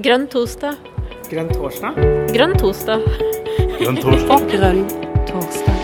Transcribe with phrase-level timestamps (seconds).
[0.00, 0.78] Grønn torsdag.
[1.28, 1.96] Grønn torsdag?
[2.32, 3.02] Grønn torsdag.
[3.76, 4.44] Grønn torsdag.
[4.48, 4.78] Grønn
[5.28, 5.80] torsdag.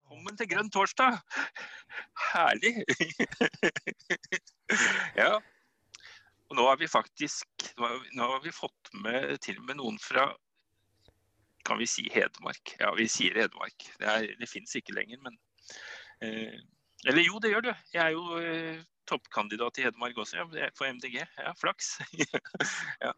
[0.00, 1.18] Velkommen til Grønn torsdag.
[2.30, 2.72] Herlig.
[5.20, 5.34] ja.
[6.48, 10.30] Og nå har vi faktisk Nå har vi, fått med til og med noen fra
[11.66, 12.74] Kan vi si Hedmark?
[12.80, 13.88] Ja, vi sier Hedmark.
[13.98, 15.38] Det, er, det fins ikke lenger, men
[16.22, 16.58] eh,
[17.06, 17.76] Eller jo, det gjør det.
[17.94, 21.20] Jeg er jo eh, toppkandidat i Hedmark også, ja, for MDG.
[21.38, 21.96] Ja, flaks.
[23.04, 23.12] ja.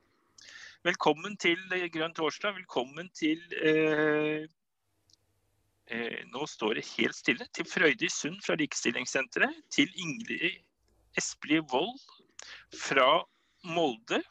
[0.85, 2.57] Velkommen til eh, Grønn torsdag.
[2.61, 4.45] Velkommen til eh,
[5.93, 7.47] Eh, nå står det helt stille.
[7.53, 9.53] Til Frøydis Sund fra Likestillingssenteret.
[9.71, 10.63] Til Ingrid
[11.19, 12.01] Espelid Wold
[12.75, 13.25] fra
[13.65, 14.23] Molde,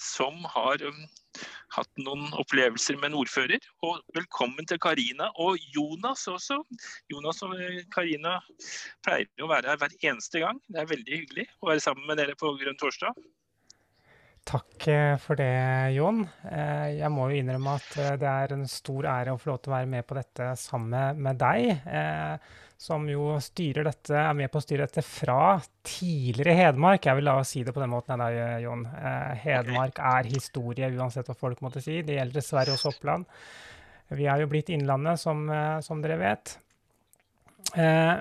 [0.00, 1.04] som har um,
[1.76, 3.62] hatt noen opplevelser med en ordfører.
[3.86, 6.60] Og velkommen til Karina og Jonas også.
[7.12, 8.38] Jonas og eh, Karina
[9.06, 10.60] pleier å være her hver eneste gang.
[10.68, 13.18] Det er veldig hyggelig å være sammen med dere på Grønn torsdag.
[14.46, 15.50] Takk eh, for det,
[15.96, 16.22] Jon.
[16.50, 19.74] Eh, Jeg må jo innrømme at det er en stor ære å få lov til
[19.74, 21.74] å være med på dette sammen med deg,
[22.76, 27.06] som jo styrer dette, er med på å styre dette fra tidligere Hedmark.
[27.08, 28.28] Jeg vil la oss si det på den måten, da,
[28.60, 28.84] Jon.
[28.84, 32.02] Eh, Hedmark er historie, uansett hva folk måtte si.
[32.04, 33.24] Det gjelder dessverre også Oppland.
[34.12, 36.58] Vi er jo blitt Innlandet, som, eh, som dere vet.
[37.74, 38.16] Eh,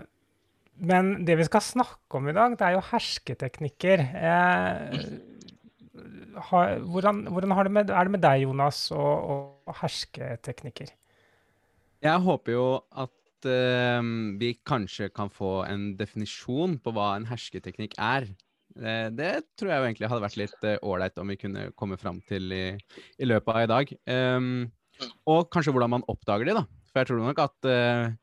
[0.77, 4.01] Men det vi skal snakke om i dag, det er jo hersketeknikker.
[4.01, 4.97] Eh,
[6.49, 9.29] har, hvordan, hvordan har det med, er det med deg, Jonas, og,
[9.67, 10.89] og hersketeknikker?
[12.03, 13.99] Jeg håper jo at eh,
[14.39, 18.29] vi kanskje kan få en definisjon på hva en hersketeknikk er.
[18.75, 22.51] Uh, det tror jeg egentlig hadde vært litt ålreit om vi kunne komme fram til
[22.51, 22.65] i,
[23.23, 23.93] i løpet av i dag.
[24.11, 24.49] Um,
[25.27, 26.65] og kanskje hvordan man oppdager de, da.
[26.91, 28.13] For jeg tror nok at eh,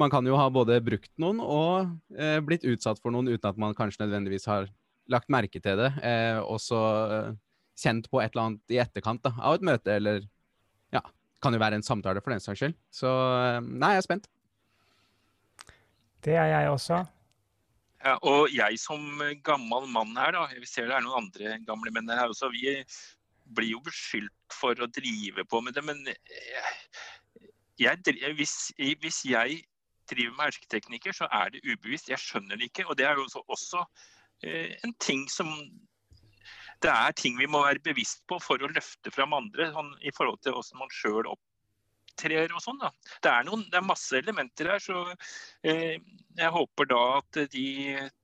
[0.00, 3.60] man kan jo ha både brukt noen og eh, blitt utsatt for noen uten at
[3.60, 4.70] man kanskje nødvendigvis har
[5.12, 6.80] lagt merke til det, eh, og så
[7.18, 7.34] eh,
[7.78, 10.24] kjent på et eller annet i etterkant da, av et møte, eller
[10.94, 11.02] ja,
[11.44, 12.78] kan jo være en samtale for den saks skyld.
[12.92, 14.30] Så eh, nei, jeg er spent.
[16.26, 17.04] Det er jeg også.
[18.02, 21.92] Ja, og jeg som gammel mann her, da, vi ser det er noen andre gamle
[21.94, 22.74] menn her også, vi
[23.56, 26.02] blir jo beskyldt for å drive på med det, men
[27.78, 28.02] jeg,
[28.38, 29.62] hvis, hvis jeg
[30.10, 32.10] driver med hersketeknikker, så er det ubevisst.
[32.10, 32.86] Jeg skjønner det ikke.
[32.86, 33.82] Og det er jo også, også
[34.42, 35.50] eh, en ting som
[36.82, 40.12] Det er ting vi må være bevisst på for å løfte fram andre, sånn, i
[40.12, 41.30] forhold til hvordan man sjøl
[42.16, 42.78] opptrer og sånn.
[42.80, 42.90] da.
[43.22, 45.04] Det er, noen, det er masse elementer her, så
[45.62, 45.98] eh,
[46.36, 47.68] jeg håper da at de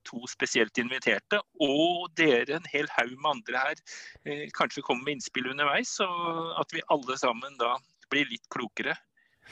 [0.07, 3.81] to spesielt inviterte, og dere, en hel haug med andre her,
[4.25, 7.77] eh, kanskje kommer med innspill underveis, og at vi alle sammen da
[8.09, 8.95] blir litt klokere.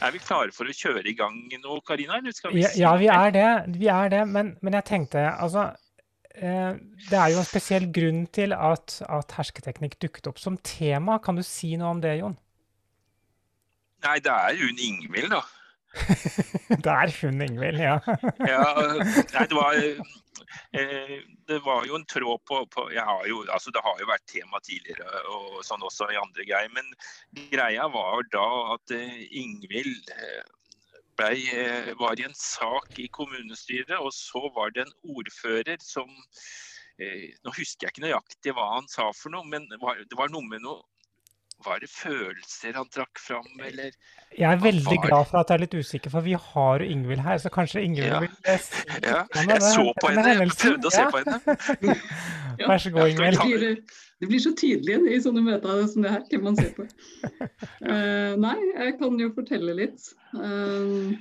[0.02, 2.22] Er vi klare for å kjøre i gang nå, Karina?
[2.24, 3.50] Vi Ja, ja, vi er det.
[3.76, 4.22] Vi er det.
[4.26, 5.66] Men, men jeg tenkte altså
[6.32, 6.80] eh,
[7.10, 11.20] Det er jo en spesiell grunn til at, at hersketeknikk dukket opp som tema.
[11.20, 12.40] Kan du si noe om det, Jon?
[14.02, 15.42] Nei, det er hun Ingvild, da.
[16.86, 17.80] Det er hun, Ingvild.
[17.84, 18.00] Ja.
[18.54, 18.64] Ja,
[19.34, 21.18] nei, det var eh,
[21.48, 25.22] Det var jo en tråd på, på jo, altså Det har jo vært tema tidligere
[25.36, 26.88] og sånn også i andre greier, men
[27.54, 28.48] greia var da
[28.78, 30.42] at eh, Ingvild eh,
[32.00, 36.10] var i en sak i kommunestyret, og så var det en ordfører som
[37.02, 40.62] Nå husker jeg ikke nøyaktig hva han sa for noe, men det var noe med
[40.62, 40.84] noe
[41.66, 43.92] Var det følelser han trakk fram, eller
[44.38, 46.88] Jeg er veldig var glad for at jeg er litt usikker, for vi har jo
[46.96, 48.20] Ingvild her, så kanskje Ingvild Ja.
[48.24, 51.10] vil si Ja, jeg så på henne, jeg prøvde å se Ja.
[51.12, 51.98] på henne.
[52.70, 53.84] Vær så god, Ingvild.
[54.22, 56.88] Det blir, så tydelig i sånne møter som det her, hvem man ser på.
[57.82, 60.12] Uh, nei, jeg kan jo fortelle litt.
[60.38, 61.18] Uh,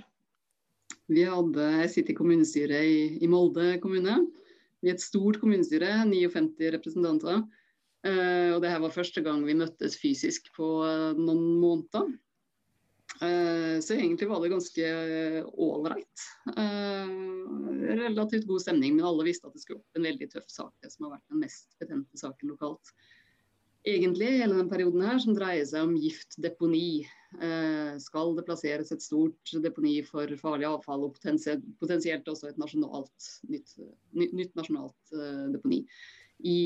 [1.11, 4.19] vi hadde, jeg sitter i kommunestyret i, i Molde kommune.
[4.85, 7.41] Vi er et stort kommunestyre, 59 representanter.
[8.01, 12.09] Eh, og det her var første gang vi møttes fysisk på uh, noen måneder.
[13.21, 14.91] Uh, så egentlig var det ganske
[15.61, 16.27] ålreit.
[18.01, 20.73] Relativt god stemning, men alle visste at det skulle opp en veldig tøff sak.
[20.81, 22.95] Det som har vært den mest betente saken lokalt.
[23.89, 27.03] Egentlig hele den perioden her, som dreier seg om giftdeponi.
[28.03, 33.73] Skal det plasseres et stort deponi for farlig avfall og potensielt, også et nasjonalt, nytt,
[34.13, 35.17] nytt, nasjonalt
[35.55, 35.81] deponi
[36.45, 36.59] i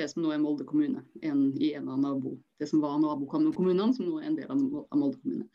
[0.00, 3.92] det som nå er Molde kommune, en, i en av nabo, det som var nabokommunene,
[3.96, 4.62] som nå er en del av,
[4.96, 5.46] Molde kommune.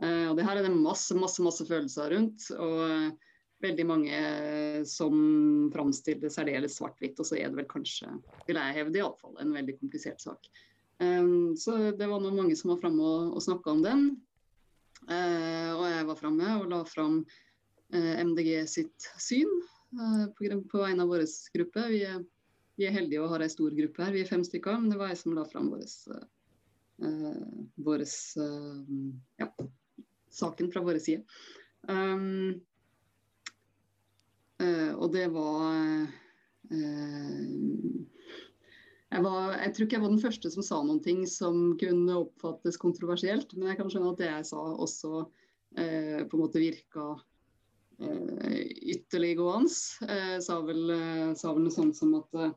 [0.00, 2.46] Uh, og det her er det masse, masse, masse følelser rundt.
[2.56, 3.10] og eh,
[3.60, 4.18] veldig mange
[4.88, 5.14] som
[5.74, 8.08] framstiller det særdeles svart-hvitt, og så er det vel kanskje,
[8.46, 10.48] vil jeg hevde iallfall, en veldig komplisert sak.
[11.00, 14.06] Um, så det var nå mange som var framme og, og snakka om den.
[15.08, 17.22] Uh, og jeg var framme og la fram
[17.90, 19.48] MDG sitt syn
[19.90, 21.24] på, på vegne av vår
[21.56, 21.86] gruppe.
[21.90, 22.20] Vi er,
[22.80, 24.78] vi er heldige og har ei stor gruppe her, vi er fem stykker.
[24.80, 25.84] Men det var jeg som la fram vår
[27.80, 28.02] vår
[29.40, 29.46] ja,
[30.28, 31.24] saken fra vår side.
[31.88, 32.60] Um,
[34.60, 36.18] uh, og det var uh,
[39.10, 42.18] jeg, var, jeg tror ikke jeg var den første som sa noen ting som kunne
[42.20, 45.24] oppfattes kontroversielt, men jeg kan skjønne at det jeg sa også
[45.80, 47.06] eh, på en måte virka
[47.98, 49.72] eh, ytterliggående.
[50.06, 52.54] Eh, sa, vel, eh, sa vel noe sånt som at eh,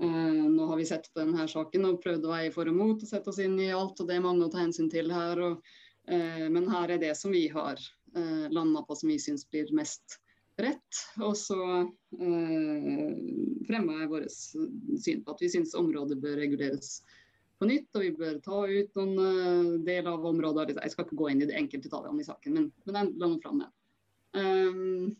[0.00, 3.08] nå har vi sett på denne saken og prøvd å veie for og mot og
[3.08, 5.40] sette oss inn i alt, og det er mange å ta hensyn til her.
[5.40, 5.74] Og,
[6.10, 9.70] eh, men her er det som vi har eh, landa på som vi syns blir
[9.76, 10.18] mest
[10.60, 11.02] rett.
[11.22, 13.12] Og så eh,
[13.68, 16.98] fremma jeg vårt syn på at vi syns området bør reguleres
[17.58, 20.74] på nytt, og vi bør ta ut noen eh, del av området.
[20.76, 23.30] Jeg skal ikke gå inn i det enkelte detaljene i saken, men, men jeg la
[23.30, 23.70] nå fram det.
[24.34, 25.14] Um,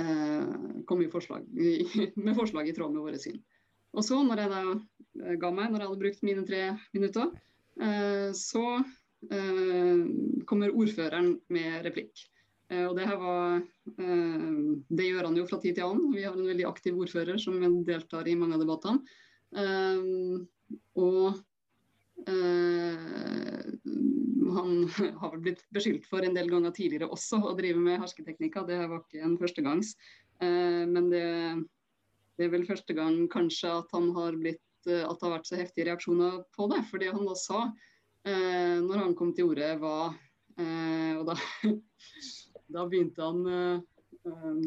[0.00, 1.44] eh, kom jo forslag,
[2.24, 3.40] med forslag i tråd med våre syn.
[3.96, 6.62] Og så, når jeg da eh, ga meg, når jeg hadde brukt mine tre
[6.96, 7.30] minutter,
[7.80, 8.64] eh, så
[9.32, 10.02] eh,
[10.48, 12.26] kommer ordføreren med replikk.
[12.68, 16.10] Og det her var Det gjør han jo fra tid til annen.
[16.12, 17.54] Vi har en veldig aktiv ordfører som
[17.86, 19.00] deltar i mange av debattene.
[21.00, 21.38] Og
[24.58, 24.74] han
[25.22, 28.68] har vel blitt beskyldt for en del ganger tidligere også å drive med hersketeknikker.
[28.68, 29.94] Det var ikke en førstegangs.
[30.44, 31.24] men det,
[32.38, 35.88] det, er vel første gang kanskje at har blitt at det har vært så heftige
[35.88, 36.80] reaksjoner på det.
[36.88, 37.64] For det han da sa
[38.24, 40.14] eh, når han kom til orde, var
[40.56, 41.34] eh, Og da,
[42.74, 44.62] da begynte han eh,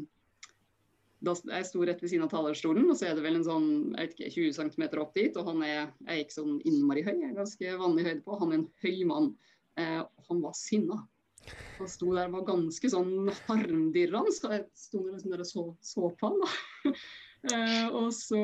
[1.21, 3.68] da Jeg sto rett ved siden av talerstolen, og så er det vel en sånn
[3.94, 5.38] jeg vet ikke, 20 cm opp dit.
[5.38, 8.38] Og han er, er ikke sånn innmari høy, jeg er ganske vanlig høyde på.
[8.41, 9.33] Han er en høy mann.
[9.79, 10.97] Eh, han var sinna.
[11.77, 14.33] Han sto der og var ganske sånn harmdirrende.
[14.33, 16.41] Så jeg sto liksom der og så, så på han.
[16.41, 16.95] da.
[17.49, 18.41] eh, og så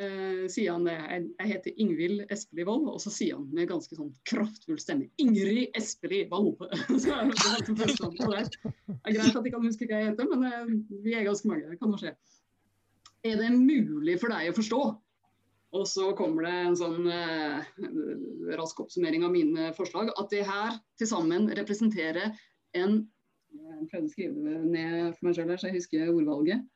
[0.00, 0.96] eh, sier han det.
[0.96, 5.76] Jeg, heter Ingvild Espelid Wold, og så sier han med ganske sånn kraftfull stemme Ingrid
[5.78, 6.60] Espelid Wold.
[6.88, 7.30] det, er
[9.14, 10.74] greit at jeg kan huske hva jeg heter, men eh,
[11.04, 11.68] vi er ganske mange.
[11.70, 12.16] Det kan nå skje.
[13.26, 14.82] Er det mulig for deg å forstå?
[15.76, 17.68] Og så kommer det en sånn eh,
[18.58, 20.10] rask oppsummering av mine forslag.
[20.18, 22.34] At det her til sammen representerer
[22.78, 23.02] en
[23.50, 26.66] Jeg prøvde å skrive det ned for meg sjøl, så jeg husker ordvalget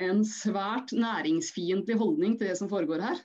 [0.00, 3.20] en svært næringsfiendtlig holdning til det som foregår her.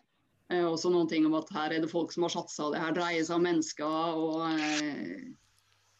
[0.54, 2.94] Eh, også noen ting om at her er det folk som har satsa, det her
[2.98, 4.20] dreier seg om mennesker.
[4.20, 5.26] og eh,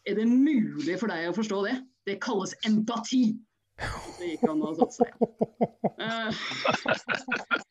[0.06, 1.76] Er det mulig for deg å forstå det?
[2.06, 3.24] Det kalles empati.
[4.16, 5.10] Det gikk an å satse.
[5.96, 6.28] Eh,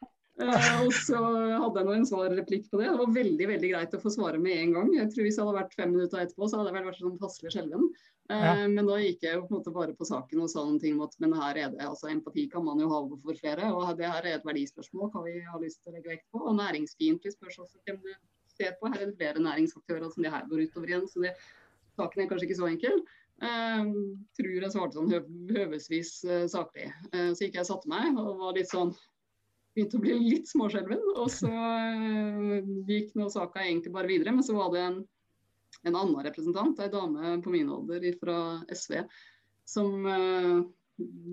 [0.47, 2.89] og så hadde jeg en svarreplikk på det.
[2.89, 4.91] Det var veldig veldig greit å få svare med en gang.
[4.95, 7.17] Jeg tror Hvis det hadde vært fem minutter etterpå, så hadde jeg vel vært sånn
[7.21, 7.87] passelig skjelven.
[8.29, 8.53] Ja.
[8.55, 10.79] Uh, men da gikk jeg jo på en måte bare på saken og sa noen
[10.81, 13.69] ting om at men her er det, altså empati kan man jo ha overfor flere.
[13.73, 16.41] Og det her er et verdispørsmål hva vi har lyst til å legge vekt på.
[16.41, 18.11] Og næringsfiendtlig spørsmål også hvem du
[18.55, 18.89] ser på.
[18.89, 21.05] Her er det flere næringsaktører som det her går utover igjen.
[21.11, 21.35] Så det,
[21.99, 23.05] saken er kanskje ikke så enkel.
[23.35, 23.89] Um,
[24.37, 26.85] tror jeg svarte sånn høv høvesvis uh, saklig.
[27.11, 28.93] så gikk jeg og satte meg og var litt sånn
[29.75, 31.03] begynte å bli litt småskjelven.
[31.19, 31.51] Og så
[32.87, 34.33] gikk nå saka egentlig bare videre.
[34.35, 35.03] Men så var det en
[35.85, 38.37] en annen representant, ei dame på min alder fra
[38.73, 39.03] SV,
[39.69, 40.63] som uh,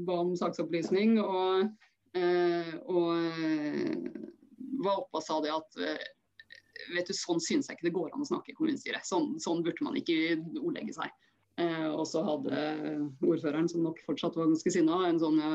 [0.07, 1.19] ba om saksopplysning.
[1.23, 1.73] Og,
[2.19, 4.21] uh, og uh,
[4.83, 5.81] var oppe og sa det at
[6.93, 9.07] vet du, sånn synes jeg ikke det går an å snakke i kommunestyret.
[9.07, 11.13] Sånn, sånn burde man ikke ordlegge seg.
[11.93, 12.63] og så hadde
[13.23, 15.51] ordføreren, som nok fortsatt var ganske sinna, en sånn ja,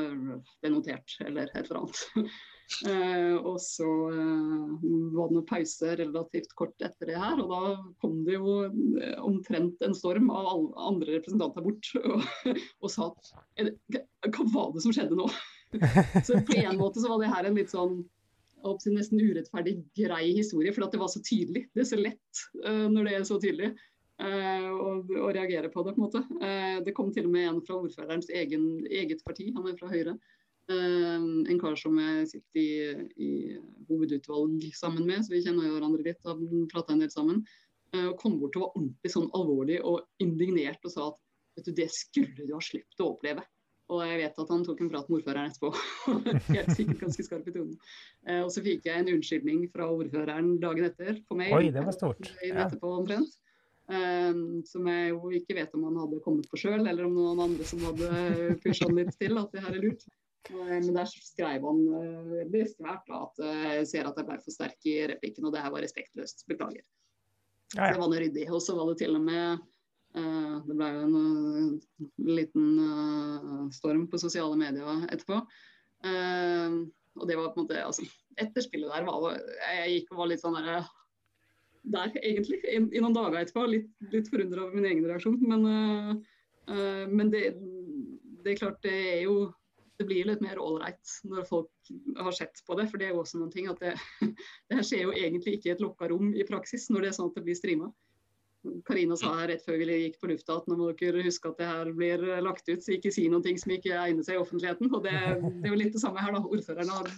[0.62, 2.00] det er eller et eller annet.
[2.68, 4.72] Eh, og så eh,
[5.16, 7.60] var det pause relativt kort etter det her, og da
[8.02, 8.58] kom det jo
[9.00, 13.72] eh, omtrent en storm av alle andre representanter bort og, og sa at
[14.28, 15.30] hva var det som skjedde nå?
[16.26, 18.02] så på en måte så var det her en litt sånn
[18.92, 21.68] nesten urettferdig grei historie, for det var så tydelig.
[21.72, 23.68] Det er så lett uh, når det er så tydelig.
[24.18, 26.22] Uh, å, reagere på det, på en måte.
[26.42, 29.92] Uh, det kom til og med en fra ordførerens egen, eget parti, han er fra
[29.92, 32.72] Høyre, Uh, en kar som jeg sitter i,
[33.24, 33.30] i,
[33.88, 37.38] hovedutvalg sammen med, så vi kjenner jo hverandre litt og prata en del sammen.
[37.96, 41.22] Og kom bort og var ordentlig sånn alvorlig og indignert og sa at
[41.56, 43.46] vet du, det skulle du ha sluppet å oppleve.
[43.88, 45.70] Og jeg vet at han tok en prat med ordføreren etterpå.
[46.58, 47.76] Helt sikkert ganske skarp i tonen.
[48.28, 51.54] Uh, og så fikk jeg en unnskyldning fra ordføreren dagen etter på mail.
[51.56, 52.28] Oi, det var stort.
[52.44, 52.66] Ja.
[52.66, 53.38] Etterpå, omtrent.
[53.88, 57.40] Um, som jeg jo ikke vet om han hadde kommet på sjøl, eller om noen
[57.46, 60.04] andre som hadde pusha han litt til at det her er lurt.
[60.48, 64.54] Men der skrev han eh, veldig svært at eh, jeg ser at jeg ble for
[64.54, 66.46] sterk i replikken, og det her var respektløst.
[66.48, 66.84] Beklager.
[67.74, 67.90] Ja, ja.
[67.92, 68.46] Det var noe ryddig.
[68.48, 69.66] Og så var det til og med
[70.16, 75.42] Uh, det ble jo en uh, liten uh, storm på sosiale medier etterpå.
[77.18, 78.06] Og det var på en måte altså,
[78.38, 80.86] Etter spillet der var jeg gikk og var litt sånn der,
[81.90, 83.66] der egentlig, i, i, noen dager etterpå.
[83.68, 85.40] Litt, litt forundra over min egen reaksjon.
[85.42, 86.22] Men,
[87.10, 87.42] men det,
[88.44, 89.48] det, er klart, det er jo
[89.98, 92.88] det blir litt mer ålreit når folk har sett på det.
[92.90, 93.94] For det er jo også noen ting at det,
[94.68, 97.18] det her skjer jo egentlig ikke i et lukka rom i praksis, når det er
[97.18, 97.90] sånn at det blir streama.
[98.86, 101.60] Karina sa her rett før vi gikk på lufta at nå må dere huske at
[101.60, 104.42] det her blir lagt ut, så ikke si noen ting som ikke egner seg i
[104.42, 104.90] offentligheten.
[104.90, 106.42] Og det, det, er jo litt det samme her, da.
[106.42, 107.10] Ordføreren har,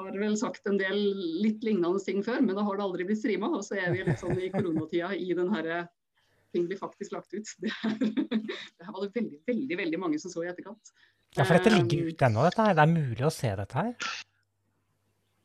[0.00, 1.02] har, vel sagt en del
[1.44, 3.52] litt lignende ting før, men da har det aldri blitt streama.
[3.58, 5.84] Og så er vi litt sånn i koronatida i den herre
[6.52, 7.48] ting blir faktisk lagt ut.
[7.60, 7.96] Det her,
[8.76, 10.92] det her var det veldig, veldig, veldig mange som så i etterkant.
[11.36, 12.74] Ja, for dette ligger ute ennå, dette her.
[12.76, 13.92] Det er mulig å se dette her?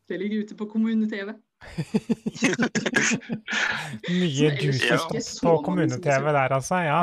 [0.08, 1.30] Det ligger ute på kommune-TV.
[4.14, 6.76] Mye juice på kommune-TV der, altså.
[6.84, 7.00] Ja.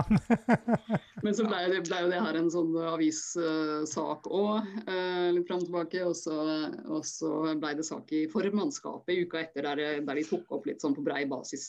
[1.24, 5.64] Men så ble, det, ble jo det her en sånn avissak òg, uh, litt fram
[5.64, 6.00] og tilbake.
[6.04, 6.36] Og så,
[6.84, 10.84] og så ble det sak i formannskapet uka etter, der, der, de tok opp litt
[10.84, 11.66] sånn på brei basis.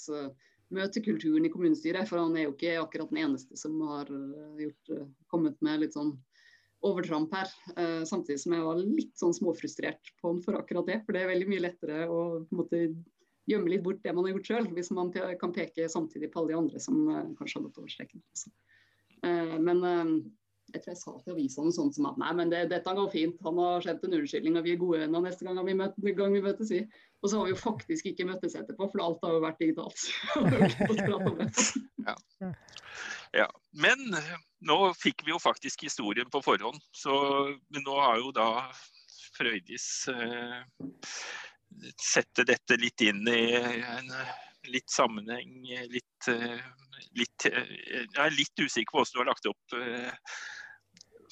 [0.75, 4.07] Møtekulturen i kommunestyret, for han er jo ikke akkurat den eneste som har
[4.59, 4.83] gjort,
[5.31, 6.11] kommet med litt sånn
[6.85, 7.51] overtramp her.
[7.77, 11.01] Uh, samtidig som jeg var litt sånn småfrustrert på han for akkurat det.
[11.05, 12.21] For det er veldig mye lettere å
[12.55, 12.87] måte,
[13.49, 16.53] gjemme litt bort det man har gjort sjøl, hvis man kan peke samtidig på alle
[16.53, 18.25] de andre som uh, kanskje har gått over streken.
[19.25, 19.85] Uh, men
[20.73, 23.11] jeg tror jeg sa til avisa noe sånt som at nei, men det, dette går
[23.13, 26.13] fint, han har skjedd en unnskyldning og vi er gode venner neste gang vi, møte,
[26.17, 26.71] gang vi møtes.
[26.73, 26.81] i.
[27.21, 30.01] Og så har vi jo faktisk ikke møttes etterpå, for alt har jo vært digitalt.
[32.07, 32.15] ja.
[33.33, 33.47] ja.
[33.81, 34.03] Men
[34.65, 36.81] nå fikk vi jo faktisk historien på forhånd.
[36.95, 37.13] Så,
[37.69, 38.49] men nå har jo da
[39.35, 40.59] Frøydis eh,
[41.99, 44.11] sette dette litt inn i en
[44.71, 45.63] litt sammenheng.
[45.91, 46.59] Litt, eh,
[47.19, 50.11] litt Jeg er litt usikker på hvordan du har lagt opp, eh,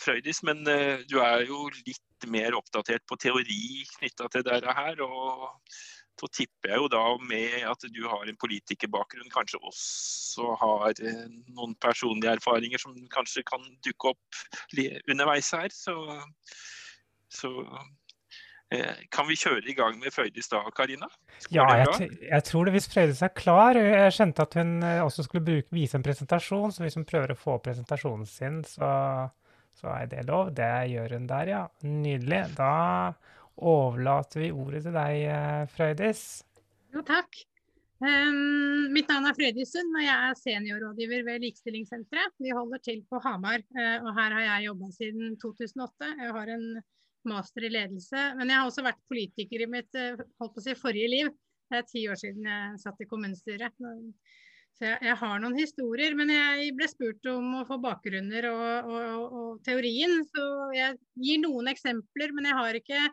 [0.03, 0.43] Frøydis.
[0.43, 5.01] Men eh, du er jo litt mer oppdatert på teori knytta til dette her.
[5.01, 5.49] og
[6.19, 11.25] så tipper jeg jo da med at du har en politikerbakgrunn, kanskje også har eh,
[11.55, 14.43] noen personlige erfaringer som kanskje kan dukke opp
[15.09, 15.73] underveis her.
[15.73, 15.95] Så,
[17.33, 17.51] så
[18.71, 21.09] eh, kan vi kjøre i gang med Frøydis da, Karina?
[21.49, 23.79] Ja, jeg, jeg, tror det hvis Frøydis er klar.
[23.79, 27.33] Jeg skjønte at hun eh, også skulle bruke, vise en presentasjon, så hvis hun prøver
[27.33, 28.93] å få presentasjonen sin, så,
[29.81, 30.53] så er det lov.
[30.55, 31.67] Det gjør hun der, ja.
[31.89, 32.45] Nydelig.
[32.61, 32.73] Da
[33.57, 36.23] overlater vi ordet til deg, eh, Frøydis.
[36.93, 37.43] Jo, takk.
[38.03, 42.33] Um, mitt navn er Frøydis Sund, og jeg er seniorrådgiver ved Likestillingssenteret.
[42.41, 46.09] Vi holder til på Hamar, uh, og her har jeg jobba siden 2008.
[46.19, 46.65] Jeg har en
[47.29, 50.65] master i ledelse, men jeg har også vært politiker i mitt uh, holdt på å
[50.65, 51.31] si, forrige liv.
[51.71, 53.77] Det er ti år siden jeg satt i kommunestyret.
[54.73, 58.89] Så jeg, jeg, har noen historier, men jeg ble spurt om å få bakgrunner og,
[58.89, 60.19] og, og, og teorien.
[60.27, 60.45] Så
[60.75, 63.03] jeg gir noen eksempler, men jeg har ikke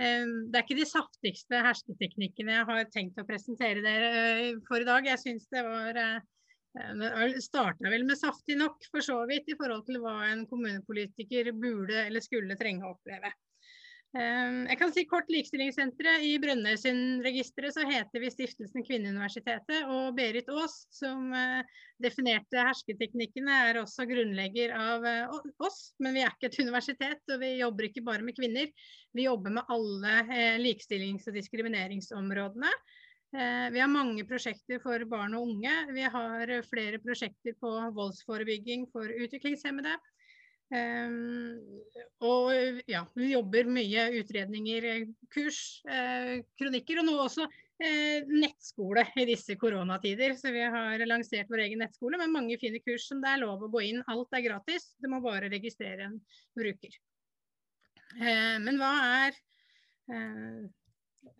[0.00, 4.88] det er ikke de saftigste hersketeknikkene jeg har tenkt å presentere dere eh, for i
[4.88, 5.08] dag.
[5.10, 9.84] Jeg syns det var eh, starta vel med saftig nok, for så vidt, i forhold
[9.88, 13.32] til hva en kommunepolitiker burde eller skulle trenge å oppleve.
[14.18, 16.24] Ehm, jeg kan si kort Likestillingssenteret.
[16.26, 19.84] I Brønnøysundregisteret så heter vi Stiftelsen Kvinneuniversitetet.
[19.86, 21.60] Og Berit Aas, som eh,
[22.02, 25.92] definerte hersketeknikkene, er også grunnlegger av eh, oss.
[26.02, 28.72] Men vi er ikke et universitet, og vi jobber ikke bare med kvinner.
[29.14, 32.74] Vi jobber med alle eh, likestillings- og diskrimineringsområdene.
[33.30, 35.70] Vi har mange prosjekter for barn og unge.
[35.94, 39.92] Vi har flere prosjekter på voldsforebygging for utviklingshemmede.
[40.70, 41.66] Um,
[42.22, 42.52] og
[42.86, 44.86] ja, vi jobber mye utredninger,
[45.34, 45.58] kurs,
[45.90, 47.46] eh, kronikker, og nå også
[47.82, 50.36] eh, nettskole i disse koronatider.
[50.38, 53.64] Så vi har lansert vår egen nettskole med mange fine kurs som det er lov
[53.66, 54.02] å gå inn.
[54.12, 56.20] Alt er gratis, du må bare registrere en
[56.58, 56.94] bruker.
[58.20, 58.92] Eh, men hva
[59.24, 59.40] er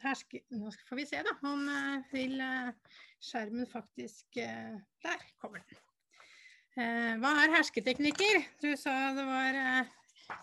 [0.02, 0.42] herske...
[0.54, 1.64] Nå får vi se da, om
[2.12, 2.37] vil
[3.20, 5.89] skjermen faktisk Der kommer den.
[6.78, 8.44] Eh, hva er hersketeknikker?
[8.62, 9.88] Du sa det var eh,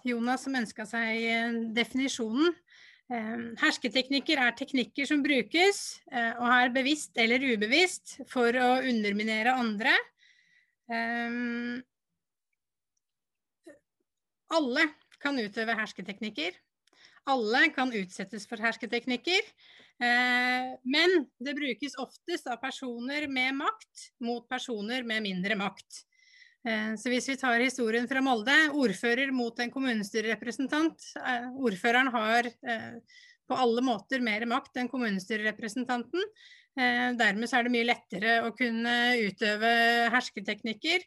[0.10, 2.56] Jonas som ønska seg eh, definisjonen.
[3.08, 5.78] Hersketeknikker er teknikker som brukes,
[6.12, 9.94] og er bevisst eller ubevisst, for å underminere andre.
[14.52, 14.84] Alle
[15.24, 16.60] kan utøve hersketeknikker.
[17.32, 19.48] Alle kan utsettes for hersketeknikker.
[20.04, 26.04] Men det brukes oftest av personer med makt mot personer med mindre makt.
[26.68, 31.10] Eh, så hvis vi tar historien fra Molde, ordfører mot en kommunestyrerepresentant.
[31.22, 32.94] Eh, ordføreren har eh,
[33.48, 36.32] på alle måter mer makt enn kommunestyrerepresentanten.
[36.78, 39.70] Dermed er det mye lettere å kunne utøve
[40.14, 41.02] hersketeknikker,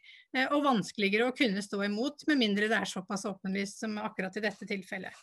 [0.51, 4.43] og vanskeligere å kunne stå imot, med mindre det er såpass åpenlyst som akkurat i
[4.43, 5.15] dette tilfellet.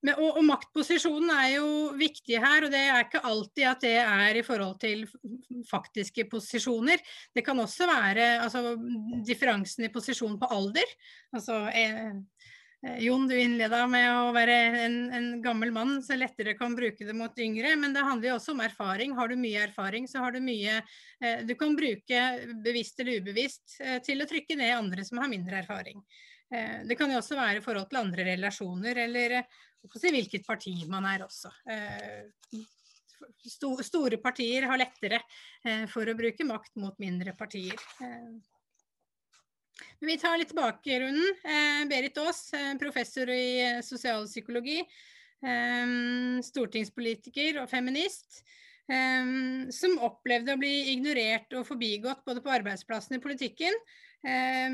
[0.00, 1.66] Men, og, og, maktposisjonen er jo
[1.98, 5.04] viktig her, og det er ikke alltid at det er i forhold til
[5.68, 7.02] faktiske posisjoner.
[7.36, 8.76] Det kan også være altså,
[9.26, 10.96] differansen i posisjon på alder.
[11.36, 12.16] Altså, eh,
[12.86, 17.04] Eh, Jon, du innleda med å være en, en, gammel mann, så lettere kan bruke
[17.04, 17.74] det mot yngre.
[17.76, 19.14] Men det handler jo også om erfaring.
[19.18, 22.24] Har du mye erfaring, så har du mye eh, du kan bruke,
[22.64, 26.00] bevisst eller ubevisst, eh, til å trykke ned andre som har mindre erfaring.
[26.50, 29.56] Eh, det kan jo også være i forhold til andre relasjoner, eller eh,
[29.94, 31.52] si, hvilket parti man er også.
[31.70, 32.62] Eh,
[33.46, 35.18] store partier har lettere
[35.92, 37.76] for å bruke makt mot mindre partier.
[40.00, 41.36] Vi tar litt tilbake runden.
[41.90, 42.46] Berit Aas,
[42.80, 44.78] professor i sosialpsykologi.
[46.48, 48.40] Stortingspolitiker og feminist.
[48.88, 53.76] Som opplevde å bli ignorert og forbigått både på arbeidsplassen i politikken.
[54.26, 54.70] Eh,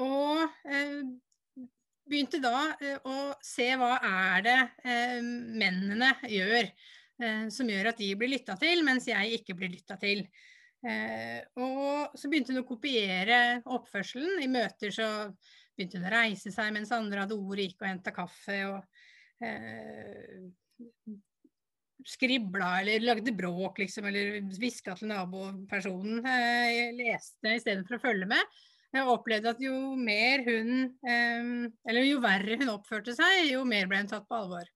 [0.00, 0.70] og
[2.10, 2.70] begynte da
[3.06, 4.56] å se hva er det
[5.22, 6.70] mennene gjør
[7.52, 10.24] som gjør at de blir lytta til, mens jeg ikke blir lytta til.
[10.80, 14.40] Eh, og så begynte hun å kopiere oppførselen.
[14.40, 15.08] I møter så
[15.76, 18.60] begynte hun å reise seg mens andre hadde ordet, gikk og henta kaffe.
[18.70, 20.48] og eh,
[22.06, 26.20] skribla eller lagde bråk, liksom, eller hviska til nabopersonen.
[26.24, 28.58] Eh, jeg leste istedenfor å følge med.
[28.90, 30.70] Jeg opplevde at jo mer hun
[31.06, 31.50] eh,
[31.86, 34.66] Eller jo verre hun oppførte seg, jo mer ble hun tatt på alvor.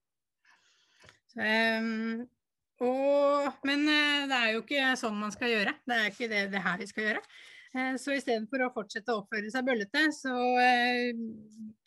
[1.35, 1.91] Eh,
[2.85, 3.85] og, men
[4.31, 5.75] det er jo ikke sånn man skal gjøre.
[5.87, 7.27] Det er ikke det, det her vi skal gjøre.
[7.99, 10.35] Så istedenfor å fortsette å oppføre seg bøllete, så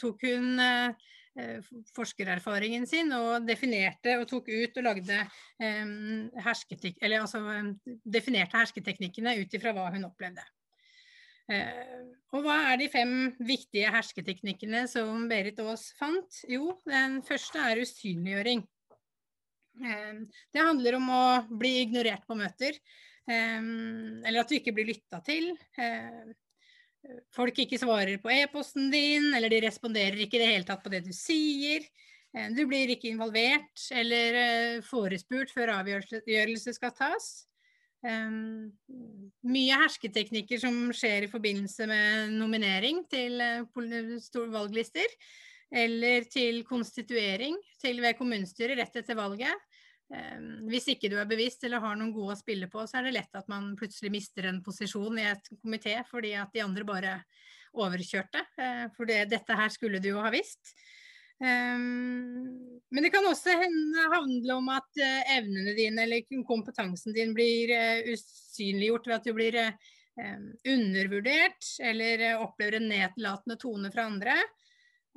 [0.01, 0.59] tok hun
[1.95, 5.17] forskererfaringen sin og definerte og tok ut og lagde
[5.61, 5.91] eh,
[6.45, 7.41] hersketek eller, altså,
[8.05, 10.45] definerte hersketeknikkene ut ifra hva hun opplevde.
[11.47, 11.99] Eh,
[12.35, 16.41] og hva er de fem viktige hersketeknikkene som Berit Aas fant?
[16.49, 18.65] Jo, den første er usynliggjøring.
[19.77, 22.79] Det handler om å bli ignorert på møter,
[23.29, 25.51] eller at du ikke blir lytta til.
[25.77, 26.31] Ehm,
[27.35, 30.91] folk ikke svarer på e-posten din, eller de responderer ikke i det hele tatt på
[30.93, 31.85] det du sier.
[32.53, 37.29] Du blir ikke involvert eller eh, forespurt før avgjørelse skal tas.
[38.05, 38.69] Um,
[39.49, 43.41] mye hersketeknikker som skjer i forbindelse med nominering til
[44.53, 45.17] valglister.
[45.67, 49.65] Eller til konstituering til ved kommunestyret rett etter valget.
[50.71, 53.17] Hvis ikke du er bevisst eller har noen gode å spille på, så er det
[53.17, 57.15] lett at man plutselig mister en posisjon i et komité fordi at de andre bare
[57.77, 58.45] overkjørte.
[58.57, 60.75] Eh, for det, dette her skulle du jo ha visst.
[61.37, 63.53] Men det kan også
[64.09, 69.35] handle om at uh, evnene dine eller kompetansen din blir uh, usynliggjort ved at du
[69.37, 69.59] blir
[70.65, 74.33] undervurdert eller opplever en nedlatende tone fra andre.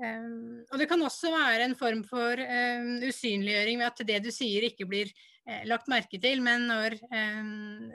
[0.01, 4.31] Um, og det kan også være en form for um, usynliggjøring ved at det du
[4.33, 7.91] sier ikke blir uh, lagt merke til, men når um,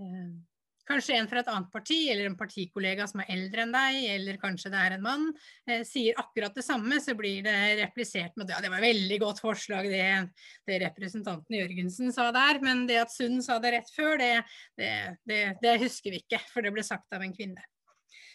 [0.00, 0.30] uh,
[0.88, 4.40] kanskje en fra et annet parti eller en partikollega som er eldre enn deg, eller
[4.40, 5.26] kanskje det er en mann,
[5.68, 9.20] uh, sier akkurat det samme, så blir det replisert med ja, det var et veldig
[9.20, 10.06] godt forslag det,
[10.64, 14.32] det, representanten Jørgensen sa der, men det at Sund sa det rett før, det,
[15.28, 17.68] det, det husker vi ikke, for det ble sagt av en kvinne.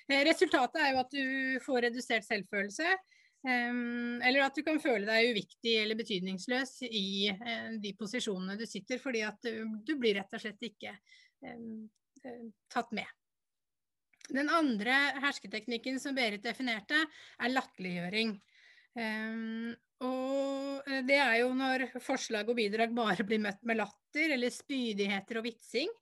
[0.07, 2.97] Eh, resultatet er jo at du får redusert selvfølelse.
[3.47, 8.99] Eller at du kan føle deg uviktig eller betydningsløs i uh, de posisjonene du sitter,
[8.99, 10.91] fordi at du, blir rett og slett ikke
[11.45, 12.41] uh,
[12.73, 13.07] tatt med.
[14.27, 16.97] Den andre hersketeknikken som Berit definerte,
[17.39, 18.33] er latterliggjøring.
[20.03, 25.39] Og det er jo når forslag og bidrag bare blir møtt med latter eller spydigheter
[25.39, 25.93] og vitsing.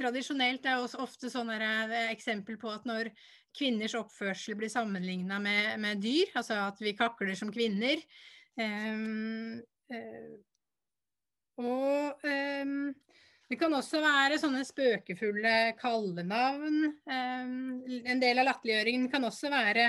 [0.00, 1.58] Tradisjonelt er også ofte sånne
[2.08, 3.10] eksempel på at når
[3.56, 8.00] kvinners oppførsel blir sammenligna med, med, dyr, altså at vi kakler som kvinner.
[8.56, 9.60] Um,
[11.60, 12.92] og um,
[13.50, 16.84] det kan også være sånne spøkefulle kallenavn.
[17.10, 19.88] En del av latterliggjøringen kan også være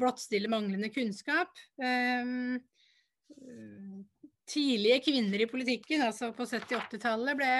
[0.00, 1.52] blottstille manglende kunnskap.
[1.76, 2.56] Um,
[4.48, 7.50] tidlige kvinner i politikken, altså på 70-80-tallet, ble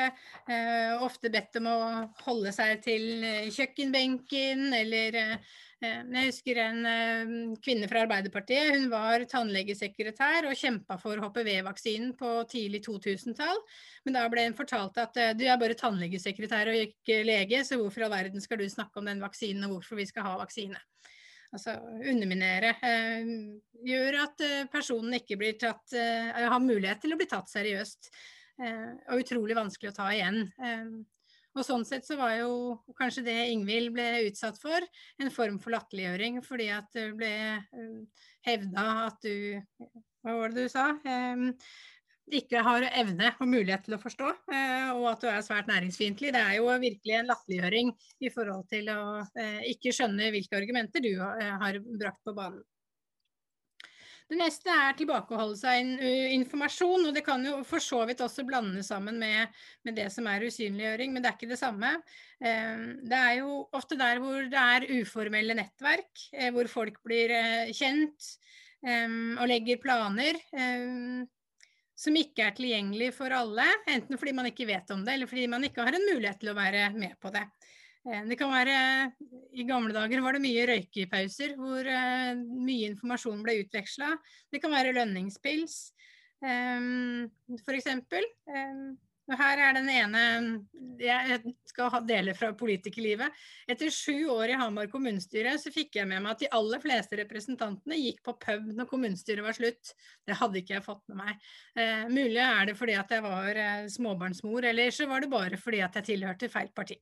[0.53, 1.79] eh, ofte bedt om å
[2.27, 7.33] holde seg til eh, kjøkkenbenken eller eh, Jeg husker en eh,
[7.64, 8.75] kvinne fra Arbeiderpartiet.
[8.77, 13.61] Hun var tannlegesekretær og kjempa for HPV-vaksinen på tidlig 2000-tall.
[14.05, 17.81] Men da ble hun fortalt at eh, du er bare tannlegesekretær og ikke lege, så
[17.81, 20.37] hvorfor i all verden skal du snakke om den vaksinen og hvorfor vi skal ha
[20.40, 20.81] vaksine?
[21.55, 21.79] Altså
[22.11, 22.75] underminere.
[23.85, 28.11] Gjør at personen ikke blir tatt, har mulighet til å bli tatt seriøst.
[28.61, 30.45] Og utrolig vanskelig å ta igjen.
[31.55, 32.55] Og sånn sett så var jo
[32.99, 34.83] kanskje det Ingvild ble utsatt for,
[35.23, 36.40] en form for latterliggjøring.
[36.43, 37.35] Fordi at det ble
[38.47, 39.61] hevda at du
[40.25, 40.88] Hva var det du sa?
[42.32, 46.32] Ikke har evne og mulighet til å forstå, uh, og at du er svært næringsfiendtlig.
[46.32, 47.90] Det er jo virkelig en latterliggjøring
[48.24, 52.64] i forhold til å uh, ikke skjønne hvilke argumenter du har brakt på banen.
[54.24, 58.88] Det neste er tilbakeholdelse av informasjon, og det kan jo for så vidt også blandes
[58.88, 59.52] sammen med,
[59.84, 61.90] med, det som er usynliggjøring, men det er ikke det samme.
[62.40, 67.37] Eh, det er jo ofte der hvor det er uformelle nettverk, eh, hvor folk blir
[67.37, 68.34] eh, kjent
[68.84, 70.37] og legger planer
[71.94, 75.46] som ikke er tilgjengelig for alle, enten fordi man ikke vet om det, eller fordi
[75.50, 77.44] man ikke har en mulighet til å være med på det.
[78.04, 78.76] Eh, det kan være
[79.57, 84.11] I gamle dager var det mye røykepauser hvor uh, mye informasjon ble utveksla.
[84.52, 85.78] Det kan være lønningspils,
[86.44, 87.24] um,
[87.62, 87.88] f.eks.
[89.32, 90.22] Her er den ene
[91.00, 91.38] Jeg
[91.70, 93.32] skal dele fra politikerlivet.
[93.70, 97.16] Etter sju år i Hamar kommunestyre så fikk jeg med meg at de aller fleste
[97.22, 99.94] representantene gikk på pub når kommunestyret var slutt.
[100.28, 101.48] Det hadde ikke jeg fått med meg.
[101.78, 105.60] Eh, mulig er det fordi at jeg var eh, småbarnsmor, eller så var det bare
[105.60, 107.00] fordi at jeg tilhørte feil parti.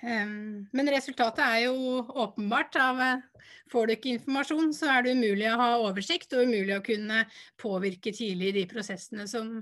[0.00, 2.76] Men resultatet er jo åpenbart.
[2.80, 3.26] av eh,
[3.70, 7.22] Får du ikke informasjon, så er det umulig å ha oversikt og umulig å kunne
[7.60, 9.52] påvirke tidlig de prosessene som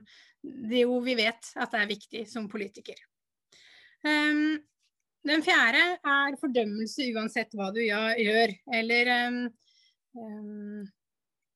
[0.40, 2.96] det jo vi vet at er viktig som politiker.
[5.26, 8.54] Den fjerde er fordømmelse uansett hva du gjør.
[8.78, 9.10] Eller
[10.14, 10.86] um,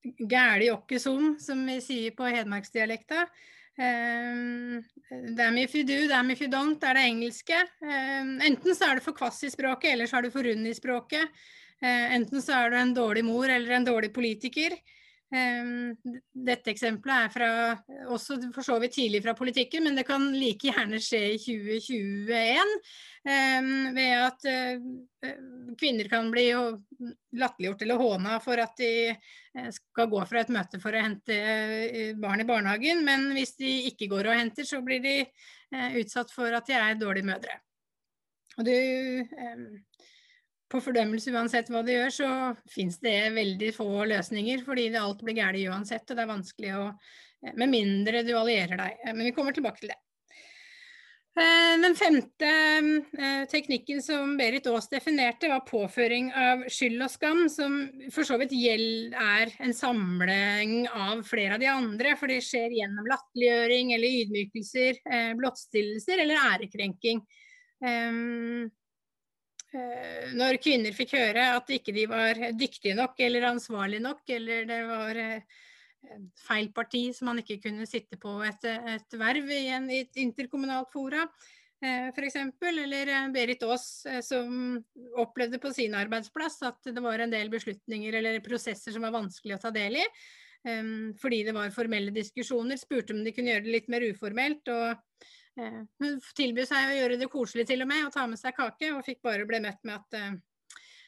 [0.02, 3.26] gæli åkke som vi sier på hedmarksdialekta.
[3.78, 4.84] Um,
[5.34, 7.56] damn if you do, damn if you don't er det engelske.
[7.80, 10.68] Um, enten så er du for kvass i språket, eller så er du for rund
[10.68, 11.44] i språket.
[11.82, 14.76] Uh, enten så er du en dårlig mor eller en dårlig politiker.
[15.32, 15.94] Um,
[16.44, 17.46] dette eksempelet er fra,
[18.12, 22.74] også for så vidt tidlig fra politikken, men det kan like gjerne skje i 2021.
[23.22, 25.32] Um, ved at uh,
[25.80, 30.82] kvinner kan bli latterliggjort eller håna for at de uh, skal gå fra et møte
[30.82, 31.38] for å hente
[32.20, 35.16] barn i barnehagen, men hvis de ikke går og henter, så blir de
[36.02, 37.56] utsatt for at de er dårlige mødre.
[38.60, 38.74] Og du,
[39.32, 39.68] um,
[40.72, 42.30] på fordømmelse uansett hva du gjør, så
[42.72, 46.78] fins det veldig få løsninger, fordi det alt blir galt uansett, og det er vanskelig
[46.78, 46.86] å
[47.58, 49.00] Med mindre du allierer deg.
[49.16, 49.96] Men vi kommer tilbake til det.
[51.32, 52.48] Eh, den femte
[53.18, 57.78] eh, teknikken som Berit Aas definerte, var påføring av skyld og skam, som
[58.12, 63.08] for så vidt er en samling av flere av de andre, for det skjer gjennom
[63.08, 67.24] latterliggjøring eller ydmykelser, eh, blottstillelser eller ærekrenking.
[69.72, 74.80] Når kvinner fikk høre at ikke de var dyktige nok eller ansvarlige nok, eller det
[74.88, 75.20] var
[76.42, 80.92] feil parti som man ikke kunne sitte på et, et verv i, en, et interkommunalt
[80.92, 81.26] fora.
[81.82, 82.36] for F.eks.
[82.62, 84.78] Eller eh, Berit Aas eh, som
[85.18, 89.56] opplevde på sin arbeidsplass at det var en del beslutninger eller prosesser som var vanskelig
[89.56, 90.06] å ta del i.
[91.18, 92.78] Fordi det var formelle diskusjoner.
[92.78, 94.68] Spurte om de kunne gjøre det litt mer uformelt.
[94.70, 95.24] og
[95.56, 98.94] Hun tilbød seg å gjøre det koselig til og med, og ta med seg kake.
[98.96, 100.40] Og fikk bare bli møtt med at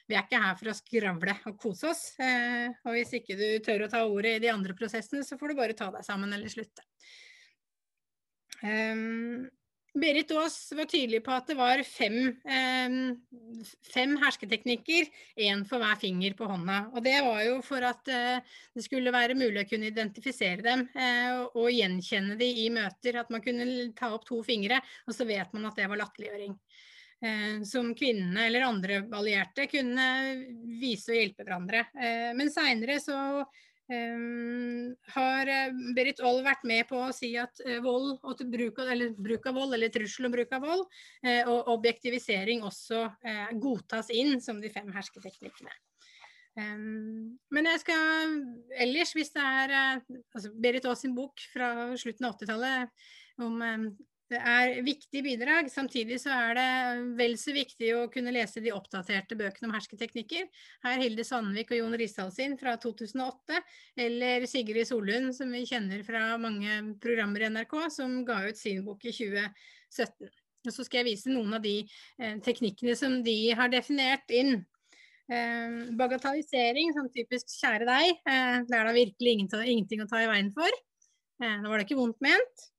[0.05, 2.03] vi er ikke her for å skravle og kose oss.
[2.21, 5.53] Eh, og hvis ikke du tør å ta ordet i de andre prosessene, så får
[5.53, 6.85] du bare ta deg sammen eller slutte.
[9.95, 12.17] Berit Aas var tydelig på at det var fem,
[12.51, 12.95] eh,
[13.95, 15.07] fem hersketeknikker,
[15.39, 16.79] én for hver finger på hånda.
[16.95, 20.89] Og det var jo for at eh, det skulle være mulig å kunne identifisere dem
[20.99, 23.21] eh, og gjenkjenne dem i møter.
[23.23, 26.59] At man kunne ta opp to fingre, og så vet man at det var latterliggjøring.
[27.25, 30.09] Eh, som kvinnene eller andre allierte kunne
[30.81, 31.87] vise og hjelpe hverandre.
[31.95, 33.17] Eh, men seinere så
[33.93, 35.51] eh, har
[35.97, 39.77] Berit Aall vært med på å si at vold og bruk av, bruk av vold,
[39.77, 40.87] eller trussel om bruk av vold,
[41.49, 43.07] og objektivisering også
[43.61, 45.73] godtas inn som de fem hersketeknikkene.
[47.51, 48.35] men jeg skal
[48.79, 54.14] ellers, hvis det er altså Berit Aas sin bok fra slutten av 80-tallet om det
[54.39, 55.71] er viktige bidrag.
[55.73, 56.69] Samtidig så er det
[57.19, 60.47] vel så viktig å kunne lese de oppdaterte bøkene om hersketeknikker.
[60.85, 63.61] Her Hilde Sandvik og Jon Risdal sin fra 2008,
[64.07, 68.85] eller Sigrid Solund, som vi kjenner fra mange programmer i NRK, som ga ut sin
[68.87, 70.31] bok i 2017.
[70.65, 74.63] Og så skal jeg vise noen av de eh, teknikkene som de har definert inn.
[75.25, 80.29] Eh, bagatellisering, sånn typisk 'kjære deg', eh, det er da virkelig ingenting å ta i
[80.29, 80.69] veien for.
[81.43, 82.71] Eh, nå var det ikke vondt ment.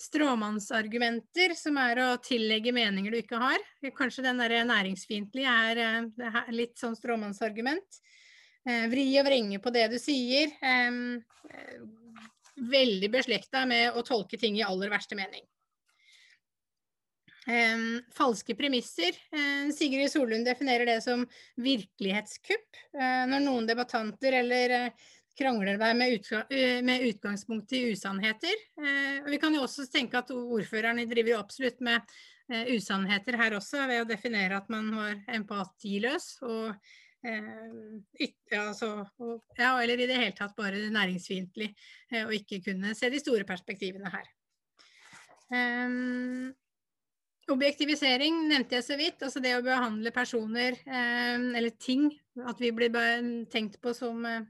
[0.00, 3.62] Stråmannsargumenter, som er å tillegge meninger du ikke har.
[3.96, 5.80] Kanskje den der næringsfiendtlige er,
[6.12, 8.00] er litt sånn stråmannsargument.
[8.64, 10.52] Vri og vrenge på det du sier.
[12.54, 15.44] Veldig beslekta med å tolke ting i aller verste mening.
[18.16, 19.16] Falske premisser.
[19.74, 21.26] Sigrid Solund definerer det som
[21.60, 22.70] virkelighetskupp.
[22.96, 24.92] Uh, når noen debattanter eller
[25.38, 26.42] krangler deg utga
[26.86, 28.54] med, utgangspunkt i usannheter.
[29.26, 32.14] vi kan jo også tenke at ordførerne driver absolutt med
[32.70, 36.36] usannheter her også, ved å definere at man var empatiløs.
[36.42, 36.74] og
[37.24, 41.70] ja, altså, og, ja, eller i det hele tatt bare næringsfiendtlig,
[42.26, 44.28] og ikke kunne se de store perspektivene her.
[47.52, 49.22] Objektivisering nevnte jeg så vidt.
[49.24, 52.08] Altså det å behandle personer eh, eller ting,
[52.40, 52.94] at vi blir
[53.52, 54.46] tenkt på som eh,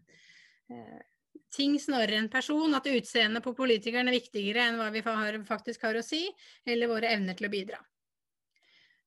[1.55, 2.74] ting snarere enn person.
[2.77, 6.24] At utseendet på politikeren er viktigere enn hva vi faktisk har å si,
[6.66, 7.81] eller våre evner til å bidra.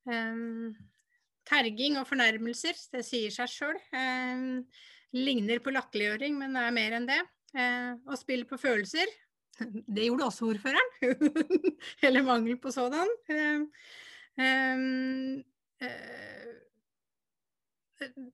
[0.08, 0.76] Um,
[1.48, 3.80] terging og fornærmelser, det sier seg sjøl.
[3.92, 4.66] Um,
[5.16, 7.22] ligner på latterliggjøring, men er mer enn det.
[7.56, 9.10] Uh, og spill på følelser,
[9.96, 10.94] det gjorde også ordføreren.
[12.06, 13.12] Eller mangel på sådan.
[14.38, 15.42] Um,
[15.84, 16.56] uh,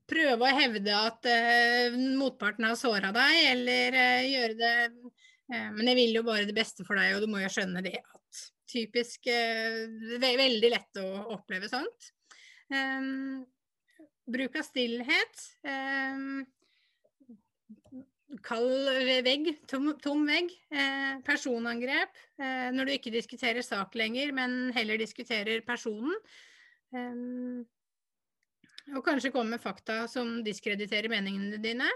[0.10, 4.74] prøve å hevde at uh, motparten har såra deg, eller uh, gjøre det
[5.54, 7.98] Men jeg vil jo bare det beste for deg, og du må jo skjønne det
[8.00, 12.08] at Typisk ve Veldig lett å oppleve sånt.
[12.74, 13.44] Um,
[14.26, 15.44] bruk av stillhet.
[15.68, 16.42] Um,
[18.42, 18.90] kald
[19.26, 20.52] vegg, tom, tom vegg.
[20.74, 22.18] Eh, personangrep.
[22.40, 26.16] Eh, når du ikke diskuterer sak lenger, men heller diskuterer personen.
[28.88, 31.90] Eh, og kanskje komme med fakta som diskrediterer meningene dine.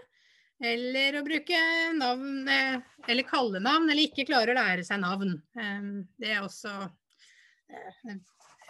[0.58, 1.58] Eller å bruke
[1.94, 5.36] navn, eh, eller kallenavn, eller ikke klare å lære seg navn.
[5.60, 6.74] Eh, det er også
[7.70, 8.16] eh,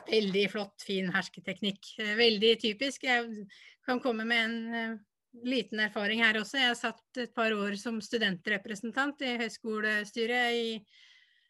[0.09, 1.93] veldig flott, fin hersketeknikk.
[2.19, 3.03] veldig typisk.
[3.03, 3.47] Jeg
[3.85, 4.99] kan komme med en
[5.47, 6.59] liten erfaring her også.
[6.59, 10.85] Jeg satt et par år som studentrepresentant i høyskolestyret i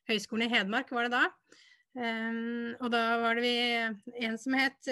[0.08, 1.26] Høgskolen i Hedmark, var det da.
[1.98, 4.88] Um, og da var det en som het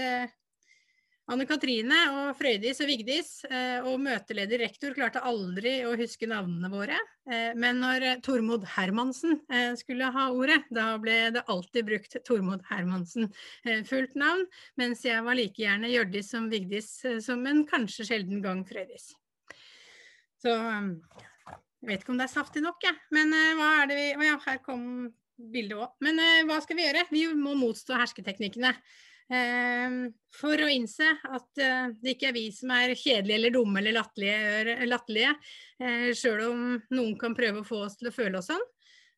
[1.25, 6.69] Anne Katrine og Frøydis og Vigdis uh, og møteleder rektor klarte aldri å huske navnene
[6.69, 6.99] våre.
[7.25, 9.39] Uh, men når Tormod Hermansen
[9.79, 13.31] skulle ha ordet, da ble det alltid brukt Tormod Hermansen
[13.89, 14.45] fullt navn,
[14.77, 16.91] mens jeg var like gjerne Hjørdis som Vigdis
[17.25, 19.09] som en kanskje sjelden gang Frøydis.
[20.43, 23.01] Så jeg vet ikke om det er saftig nok, jeg.
[23.15, 24.85] Men hva er det vi Å ja, her kom
[25.35, 25.97] bildet òg.
[26.05, 27.07] Men hva skal vi gjøre?
[27.09, 28.75] Vi må motstå hersketeknikkene.
[29.33, 33.81] Ehm, for å innse at eh, det ikke er vi som er kjedelige eller dumme
[33.81, 35.31] eller latterlige,
[35.81, 38.65] eh, sjøl om noen kan prøve å få oss til å føle oss sånn.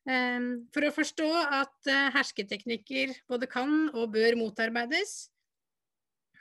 [0.08, 5.26] Ehm, for å forstå at eh, hersketeknikker både kan og bør motarbeides.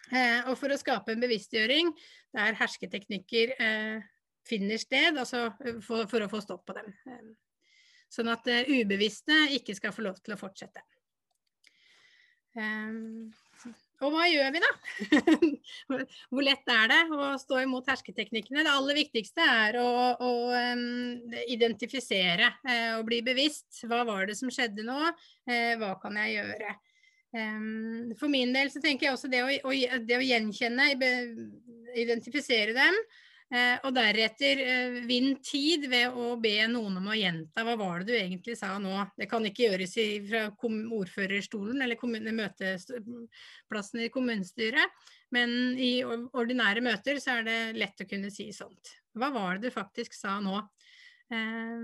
[0.07, 1.89] Og for å skape en bevisstgjøring
[2.31, 3.49] der hersketeknikker
[4.47, 5.49] finner sted, altså
[5.83, 6.93] for, for å få stopp på dem.
[7.11, 7.33] Ehm,
[8.07, 10.85] sånn at ubevisste ikke skal få lov til å fortsette.
[14.05, 14.71] Og hva gjør vi da?
[16.29, 18.61] Hvor lett er det å stå imot hersketeknikkene?
[18.65, 19.87] Det aller viktigste er å,
[20.21, 23.81] å um, identifisere uh, og bli bevisst.
[23.89, 24.99] Hva var det som skjedde nå?
[25.49, 26.75] Uh, hva kan jeg gjøre?
[27.37, 29.73] Um, for min del så tenker jeg også det å, å,
[30.05, 30.91] det å gjenkjenne,
[31.97, 33.01] identifisere dem,
[33.47, 38.09] og deretter eh, vinn tid ved å be noen om å gjenta hva var det
[38.09, 38.91] du egentlig sa nå.
[39.15, 39.95] Det kan ikke gjøres
[40.27, 40.41] fra
[40.97, 44.97] ordførerstolen eller møteplassen i kommunestyret,
[45.31, 48.97] men i ordinære møter så er det lett å kunne si sånt.
[49.15, 50.59] Hva var det du faktisk sa nå?
[51.31, 51.79] Eh,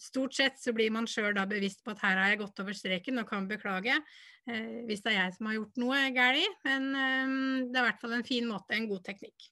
[0.00, 2.76] stort sett så blir man sjøl da bevisst på at her har jeg gått over
[2.76, 6.88] streken og kan beklage eh, hvis det er jeg som har gjort noe galt, men
[6.92, 7.36] eh,
[7.68, 9.50] det er i hvert fall en fin måte, en god teknikk.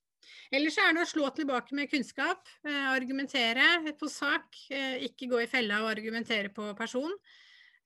[0.54, 5.42] Ellers er det å slå tilbake med kunnskap, eh, argumentere på sak, eh, ikke gå
[5.42, 7.12] i fella og argumentere på person.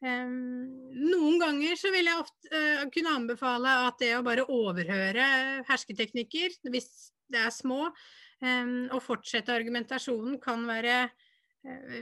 [0.03, 6.59] Eh, noen ganger så vil jeg ofte kunne anbefale at det å bare overhøre hersketeknikker,
[6.70, 7.92] hvis det er små,
[8.38, 11.11] og fortsette argumentasjonen kan være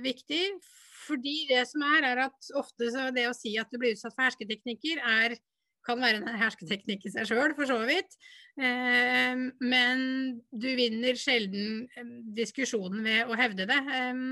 [0.05, 0.61] viktig.
[1.07, 4.27] Fordi det som er, er at ofte det å si at du blir utsatt for
[4.27, 5.39] hersketeknikker, er
[5.87, 8.17] kan være en hersketeknikk i seg sjøl, for så vidt.
[8.59, 10.05] Eh, men
[10.51, 14.23] du vinner sjelden eh, diskusjonen ved å hevde det, eh,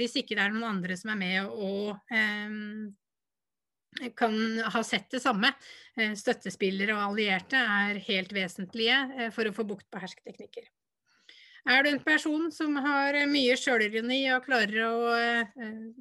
[0.00, 1.98] hvis ikke det er noen andre som er med og
[4.18, 4.32] kan
[4.74, 5.52] ha sett det samme.
[5.94, 10.66] Støttespillere og allierte er helt vesentlige for å få bukt på hersketeknikker.
[11.70, 14.96] Er du en person som har mye sjølironi og klarer å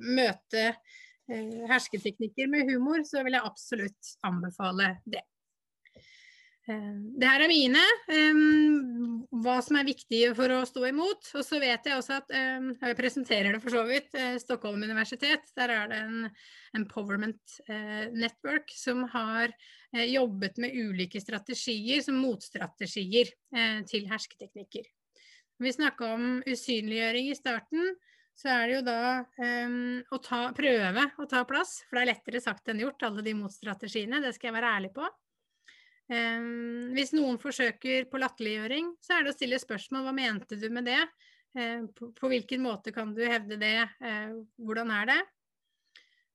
[0.02, 0.98] møte eh,
[1.70, 5.24] hersketeknikker med humor, så vil jeg absolutt anbefale det.
[6.70, 7.84] Eh, det her er mine.
[9.44, 11.32] Hva som er viktig for å stå imot.
[11.36, 14.12] Og så vet jeg også at Jeg presenterer det for så vidt.
[14.16, 15.50] Uh, Stockholm universitet.
[15.58, 16.30] Der er det en
[16.76, 17.60] Empowerment
[18.16, 19.54] Network som har
[19.94, 23.30] jobbet med ulike strategier som motstrategier
[23.86, 24.88] til hersketeknikker.
[25.62, 27.94] Vi snakka om usynliggjøring i starten,
[28.34, 29.02] så er det jo da
[29.38, 31.78] um, å ta, prøve å ta plass.
[31.88, 34.22] For det er lettere sagt enn gjort, alle de motstrategiene.
[34.24, 35.06] Det skal jeg være ærlig på.
[36.12, 40.68] Um, hvis noen forsøker på latterliggjøring, så er det å stille spørsmål hva mente du
[40.74, 41.00] med det?
[41.54, 43.78] Uh, på, på, hvilken måte kan du hevde det?
[44.02, 45.22] Uh, hvordan er det?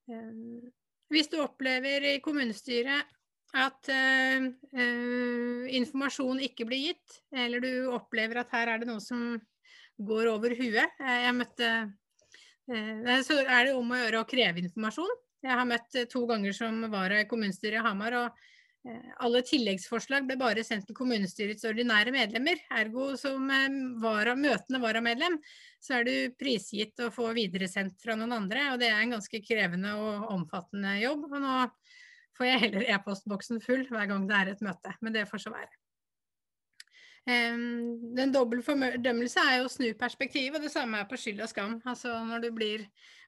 [0.09, 0.71] Um,
[1.13, 3.15] hvis du opplever i kommunestyret
[3.59, 4.49] at uh,
[5.73, 9.39] informasjon ikke blir gitt, eller du opplever at her er det noe som
[9.99, 11.71] går over huet Jeg møtte
[13.27, 15.17] Så er det om å gjøre å kreve informasjon.
[15.43, 18.17] Jeg har møtt to ganger som vara i kommunestyret i Hamar.
[18.19, 18.49] og
[18.87, 22.61] Eh, alle tilleggsforslag ble bare sendt til kommunestyrets ordinære medlemmer.
[22.81, 23.67] Ergo som eh,
[24.03, 25.39] vara, møtende varamedlem,
[25.83, 28.69] så er du prisgitt å få videresendt fra noen andre.
[28.73, 31.27] Og det er en ganske krevende og omfattende jobb.
[31.31, 31.59] Og nå
[32.39, 34.95] får jeg heller e-postboksen full hver gang det er et møte.
[35.03, 35.73] Men det får så være.
[37.29, 41.51] Den dobbel fordømmelse er jo å snu perspektivet, og det samme er på skyld og
[41.51, 41.75] skam.
[41.85, 42.87] Altså når du blir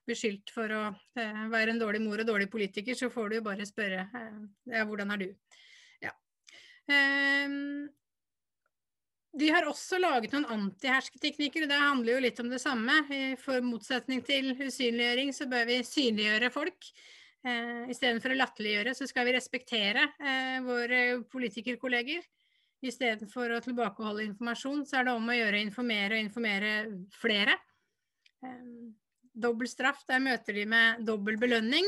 [0.09, 0.83] beskyldt for å
[1.19, 4.39] eh, være en dårlig mor og dårlig politiker, så får du jo bare spørre eh,
[4.73, 5.27] ja, hvordan er du?
[6.01, 6.13] Ja.
[9.41, 12.97] de har også laget noen antihersketeknikker, og det handler jo litt om det samme.
[13.39, 16.89] For motsetning til usynliggjøring, så bør vi synliggjøre folk.
[17.45, 20.09] Eh, Istedenfor å latterliggjøre, så skal vi respektere
[20.65, 22.25] våre politikerkolleger.
[22.81, 26.71] Istedenfor å tilbakeholde informasjon, så er det om å gjøre informere og informere
[27.13, 27.57] flere.
[29.31, 31.85] Dobbel straff, der møter de med dobbel belønning.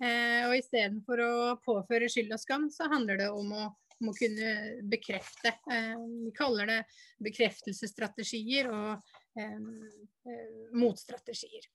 [0.00, 3.66] Uh, og istedenfor å påføre skyld og skam, så handler det om å,
[4.00, 4.54] om å kunne
[4.88, 5.52] bekrefte.
[5.66, 6.78] Vi kaller det
[7.26, 10.38] bekreftelsesstrategier og uh,
[10.72, 11.68] motstrategier.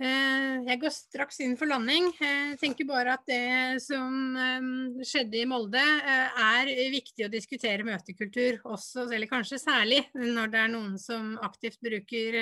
[0.00, 2.06] Eh, jeg går straks inn for landing.
[2.16, 4.68] Jeg tenker bare at det som eh,
[5.04, 10.62] skjedde i Molde eh, er viktig å diskutere møtekultur også, eller kanskje særlig når det
[10.62, 12.38] er noen som aktivt bruker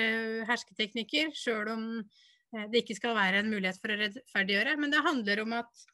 [0.47, 1.83] hersketeknikker, sjøl om
[2.71, 4.77] det ikke skal være en mulighet for å rettferdiggjøre.
[4.79, 5.85] Men det handler om at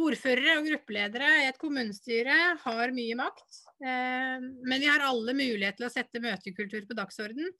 [0.00, 5.86] Ordførere og gruppeledere i et kommunestyre har mye makt, men vi har alle mulighet til
[5.86, 7.52] å sette møtekultur på dagsorden.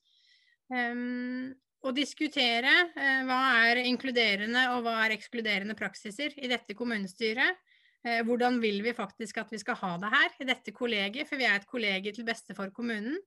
[0.71, 1.51] Um,
[1.97, 7.59] diskutere uh, hva er inkluderende og hva er ekskluderende praksiser i dette kommunestyret.
[8.07, 11.41] Uh, hvordan vil vi faktisk at vi skal ha det her i dette kollegiet, for
[11.41, 13.19] vi er et kollegium til beste for kommunen.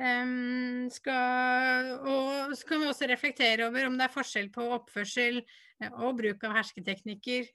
[0.00, 5.42] Um, skal, og så kan vi også reflektere over om det er forskjell på oppførsel
[5.42, 7.50] uh, og bruk av hersketeknikker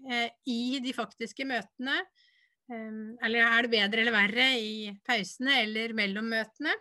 [0.45, 1.97] i de faktiske møtene.
[2.69, 6.75] Um, eller er det bedre eller verre i pausene eller mellom møtene?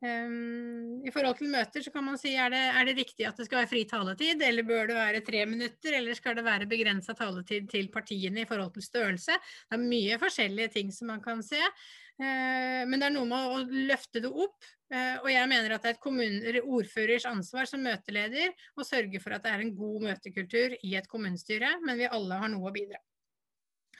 [0.00, 3.36] Um, I forhold til møter så kan man si er det, er det riktig at
[3.36, 6.68] det skal være fri taletid, eller bør det være tre minutter, eller skal det være
[6.70, 9.34] begrensa taletid til partiene i forhold til størrelse?
[9.68, 13.52] Det er mye forskjellige ting som man kan se, uh, men det er noe med
[13.52, 13.58] å
[13.90, 14.70] løfte det opp.
[14.88, 19.36] Uh, og jeg mener at det er et ordførers ansvar som møteleder å sørge for
[19.36, 22.74] at det er en god møtekultur i et kommunestyre, men vi alle har noe å
[22.74, 23.02] bidra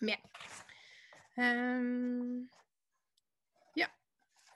[0.01, 0.17] med.
[1.37, 2.49] Um,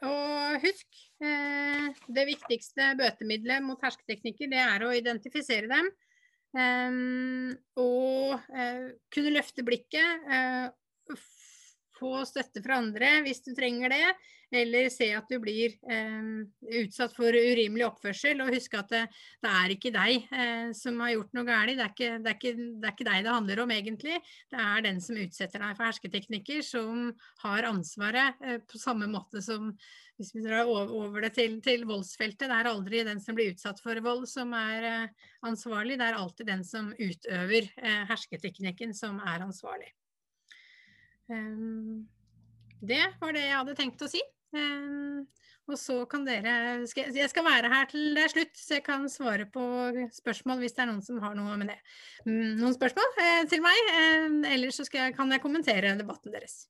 [0.05, 0.89] og husk,
[1.25, 5.91] det viktigste bøtemiddelet mot hersketeknikker, det er å identifisere dem.
[6.55, 6.99] Eh,
[7.83, 10.29] og eh, kunne løfte blikket,
[11.95, 14.07] få støtte fra andre hvis du trenger det,
[14.55, 16.29] eller se at du blir eh,
[16.81, 18.43] utsatt for urimelig oppførsel.
[18.45, 19.03] Og huske at det,
[19.43, 21.75] det er ikke deg eh, som har gjort noe galt.
[21.81, 24.21] Det, det, det, er ikke deg det handler om egentlig.
[24.53, 27.11] Det er den som utsetter deg for hersketeknikker, som
[27.45, 29.73] har ansvaret eh, på samme måte som
[30.15, 32.47] hvis vi drar over det til, til, voldsfeltet.
[32.47, 36.19] Det er aldri den som blir utsatt for vold som er eh, ansvarlig, det er
[36.21, 39.91] alltid den som utøver eh, hersketeknikken som er ansvarlig.
[41.27, 42.05] Um,
[42.85, 44.21] det var det jeg hadde tenkt å si.
[44.55, 45.25] Um,
[45.65, 49.09] og så kan dere Jeg skal være her til det er slutt, så jeg kan
[49.11, 49.65] svare på
[50.15, 51.79] spørsmål hvis det er noen som har noe med det.
[52.27, 53.91] Um, noen spørsmål eh, til meg?
[53.95, 56.67] Eh, ellers så jeg, kan jeg kommentere debatten deres.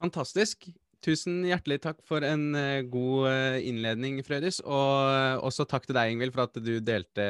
[0.00, 0.68] Fantastisk.
[1.04, 4.62] Tusen hjertelig takk for en uh, god uh, innledning, Frøydis.
[4.64, 7.26] Og uh, også takk til deg, Ingvild, for at du delte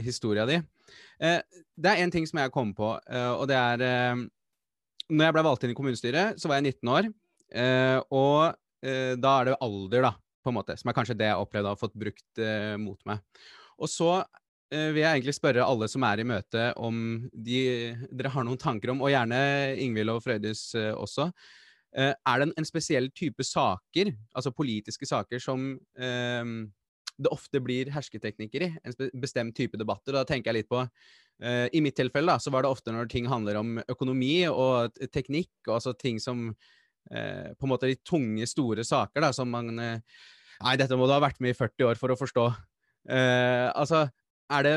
[0.00, 0.62] historia di.
[1.20, 4.16] det er én ting som jeg kom på, og det er
[5.10, 7.10] når jeg ble valgt inn i kommunestyret, så var jeg 19 år.
[7.50, 8.52] Eh, og
[8.86, 10.12] eh, da er det alder, da.
[10.40, 10.76] på en måte.
[10.80, 13.20] Som er kanskje det jeg opplevde å ha fått brukt uh, mot meg.
[13.80, 17.60] Og så uh, vil jeg egentlig spørre alle som er i møte, om de,
[18.08, 19.40] dere har noen tanker om, og gjerne
[19.84, 21.30] Ingvild og Frøydis uh, også.
[21.92, 28.62] er det en, en, spesiell type saker, altså politiske saker, som det ofte blir hersketeknikker
[28.62, 28.68] i?
[28.86, 30.14] En bestemt type debatter.
[30.14, 30.84] Da tenker jeg litt på
[31.74, 35.50] I mitt tilfelle da, så var det ofte når ting handler om økonomi og teknikk,
[35.66, 36.52] og altså ting som
[37.10, 40.20] eh, på en måte de tunge, store saker da, som man eh,
[40.60, 42.42] Nei, dette må du ha vært med i 40 år for å forstå.
[43.08, 44.02] Eh, altså,
[44.52, 44.74] er det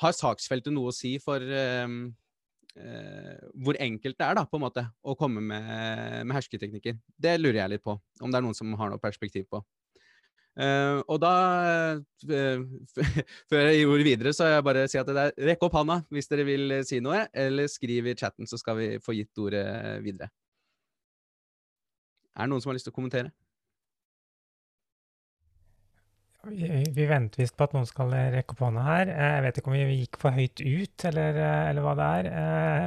[0.00, 1.84] Har saksfeltet noe å si for eh,
[2.80, 5.68] eh, hvor enkelt det er da, på en måte, å komme med,
[6.24, 6.96] med hersketeknikker?
[7.20, 9.60] Det lurer jeg litt på, om det er noen som har noe perspektiv på.
[10.60, 11.32] Uh, og da,
[12.26, 12.62] uh,
[13.48, 16.28] før jeg gjorde videre, så jeg bare si at det er rekk opp handa hvis
[16.28, 19.64] dere vil si noe, eller skriv i chatten, så skal vi få gitt ordet
[20.04, 20.28] videre.
[22.40, 23.32] Er det noen som har lyst til å kommentere?
[26.48, 29.10] Vi, venter visst på at noen skal rekke opp hånda her.
[29.12, 32.06] Eh, jeg vet ikke om vi gikk for høyt ut, eller, eh, eller hva det
[32.16, 32.28] er.
[32.40, 32.84] Eh,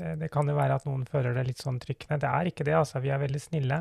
[0.00, 2.18] det, det, kan jo være at noen føler det litt sånn trykkende.
[2.24, 3.02] Det er ikke det, altså.
[3.04, 3.78] Vi er veldig snille.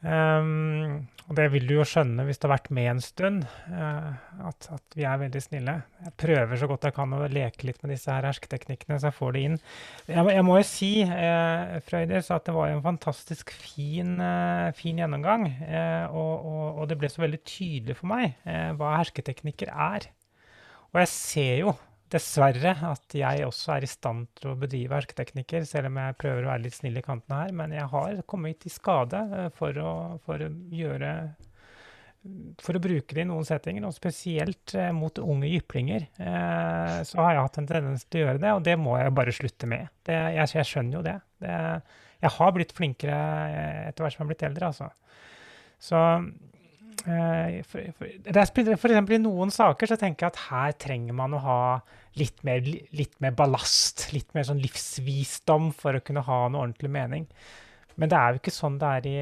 [0.00, 4.14] Um, og det vil du jo skjønne hvis du har vært med en stund, uh,
[4.48, 5.74] at, at, vi er veldig snille.
[6.06, 9.18] Jeg prøver så godt jeg kan å leke litt med disse her hersketeknikkene, så jeg
[9.18, 9.58] får det inn.
[10.08, 15.02] Jeg, jeg må jo si, uh, Frøydis, at det var en fantastisk fin, uh, fin
[15.02, 15.46] gjennomgang.
[16.10, 18.40] Og, og, og, det ble så veldig tydelig for meg
[18.80, 20.08] hva hersketeknikker er.
[20.90, 21.76] Og jeg ser jo
[22.12, 26.46] dessverre at jeg også er i stand til å bedrive hersketeknikker, selv om jeg prøver
[26.46, 27.54] å være litt snill i kantene her.
[27.56, 29.94] Men jeg har kommet i skade eh, for å,
[30.24, 31.14] for å gjøre
[32.60, 37.22] for å bruke det i noen settinger, og spesielt eh, mot unge jyplinger, eh, så
[37.22, 39.70] har jeg hatt en tendens til å gjøre det, og det må jeg bare slutte
[39.70, 39.88] med.
[40.04, 41.16] Det, jeg, jeg, skjønner jo det.
[41.40, 41.56] det.
[42.20, 43.16] Jeg har blitt flinkere
[43.88, 44.90] etter hvert som jeg har blitt eldre, altså.
[45.80, 46.02] Så
[47.04, 48.10] for, for,
[48.50, 51.62] for, eksempel i noen saker så tenker jeg at her trenger man å ha
[52.18, 52.60] litt mer,
[52.96, 57.26] litt mer ballast, litt mer sånn livsvisdom for å kunne ha noe ordentlig mening.
[58.00, 59.16] Men det er jo ikke sånn det er i,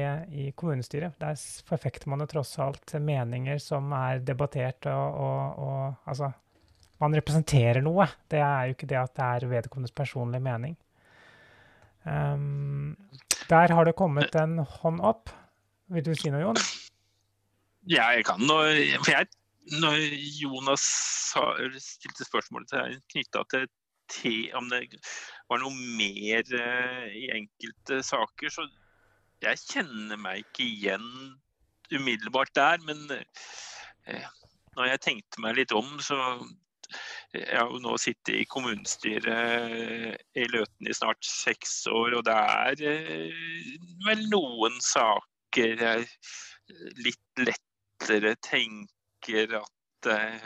[0.47, 1.17] i kommunestyret.
[1.19, 6.31] Der forfekter man jo tross alt meninger som er debattert og, og, og Altså,
[6.99, 8.07] man representerer noe.
[8.31, 10.77] Det er jo ikke det at det er vedkommendes personlige mening.
[12.03, 12.95] Um,
[13.49, 15.31] der har det kommet en hånd opp.
[15.89, 16.59] Vil du si noe, Jon?
[17.89, 18.41] Ja, jeg kan.
[18.45, 18.67] Når,
[19.01, 19.27] for jeg,
[19.81, 19.95] når
[20.37, 20.83] Jonas
[21.81, 23.65] stilte spørsmålet til knytta til
[24.09, 24.83] te, om det
[25.49, 28.67] var noe mer uh, i enkelte saker, så
[29.41, 31.07] jeg kjenner meg ikke igjen
[31.89, 32.81] umiddelbart der.
[32.85, 34.27] Men uh,
[34.77, 36.17] når jeg tenkte meg litt om, så
[37.33, 42.37] jeg har jo nå sittet i kommunestyret i Løten i snart seks år, og det
[42.37, 42.85] er
[44.05, 46.05] vel noen saker
[46.97, 47.68] litt lett
[47.99, 50.41] lettere tenker at eh,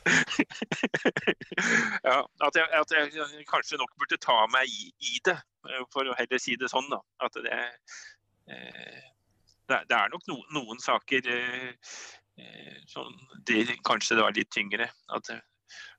[2.41, 5.39] at, jeg, at, jeg, kanskje nok burde ta meg i, i, det,
[5.69, 6.91] eh, for å heller si det sånn.
[6.91, 7.51] da, At det,
[8.51, 9.01] eh,
[9.69, 11.75] det, det er nok no, noen saker eh,
[12.89, 13.15] som
[13.47, 14.91] det, Kanskje det var litt tyngre.
[15.15, 15.31] at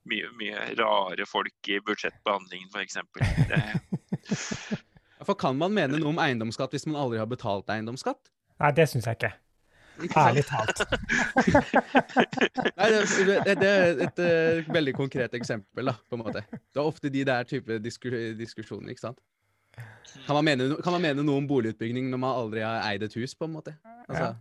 [0.10, 2.98] mye, mye rare folk i budsjettbehandlingen f.eks.
[5.22, 8.32] For kan man mene noe om eiendomsskatt hvis man aldri har betalt eiendomsskatt?
[8.62, 9.32] Nei, det syns jeg ikke.
[10.18, 10.80] Ærlig talt.
[12.78, 16.44] Nei, det, det, det, er et, et, et, veldig konkret eksempel, da, på en måte.
[16.50, 19.22] Det er ofte de der type diskus diskusjoner, ikke sant.
[20.26, 23.14] Kan man, mene, kan man, mene, noe om boligutbygging når man aldri har eid et
[23.20, 23.76] hus, på en måte?
[24.08, 24.34] Altså.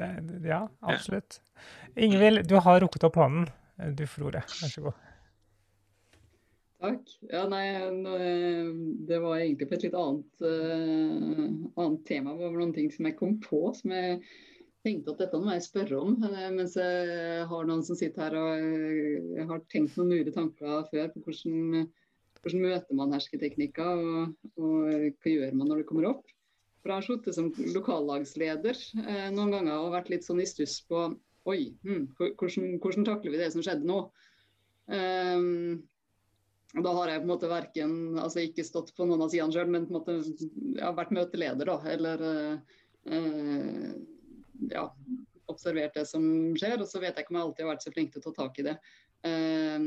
[0.00, 0.10] Ja.
[0.44, 1.40] ja, absolutt.
[1.96, 3.48] Ingvild, du har rukket opp hånden.
[3.96, 4.44] Du får ordet.
[4.60, 5.06] Vær så god.
[6.80, 7.10] Takk.
[7.28, 7.64] Ja, nei,
[9.08, 11.42] det var egentlig på et litt annet, uh,
[11.76, 12.32] annet tema.
[12.38, 14.22] Det var noen ting som jeg kom på som jeg
[14.86, 16.16] tenkte at dette må jeg spørre om.
[16.24, 18.64] Uh, mens jeg har noen som sitter her og
[19.36, 21.84] jeg har tenkt noen lure tanker før på hvordan,
[22.40, 26.24] hvordan møter man hersketeknikker, og, og, hva gjør man når det kommer opp.
[26.80, 28.80] For Jeg har sittet som lokallagsleder
[29.36, 31.10] noen ganger og vært litt sånn i stuss på
[31.48, 34.02] Oi, hmm, hvordan, hvordan, takler vi det som skjedde nå?
[34.92, 35.80] Um,
[36.70, 39.70] da har jeg på en måte verken altså ikke stått på noen av sidene sjøl,
[39.72, 41.78] men på en måte jeg har vært møteleder, da.
[41.90, 42.22] Eller
[43.10, 43.90] eh,
[44.70, 44.84] ja,
[45.50, 46.24] observert det som
[46.58, 46.78] skjer.
[46.78, 48.36] Og så vet jeg ikke om jeg alltid har vært så flink til å ta
[48.38, 48.76] tak i det.
[49.26, 49.78] Eh,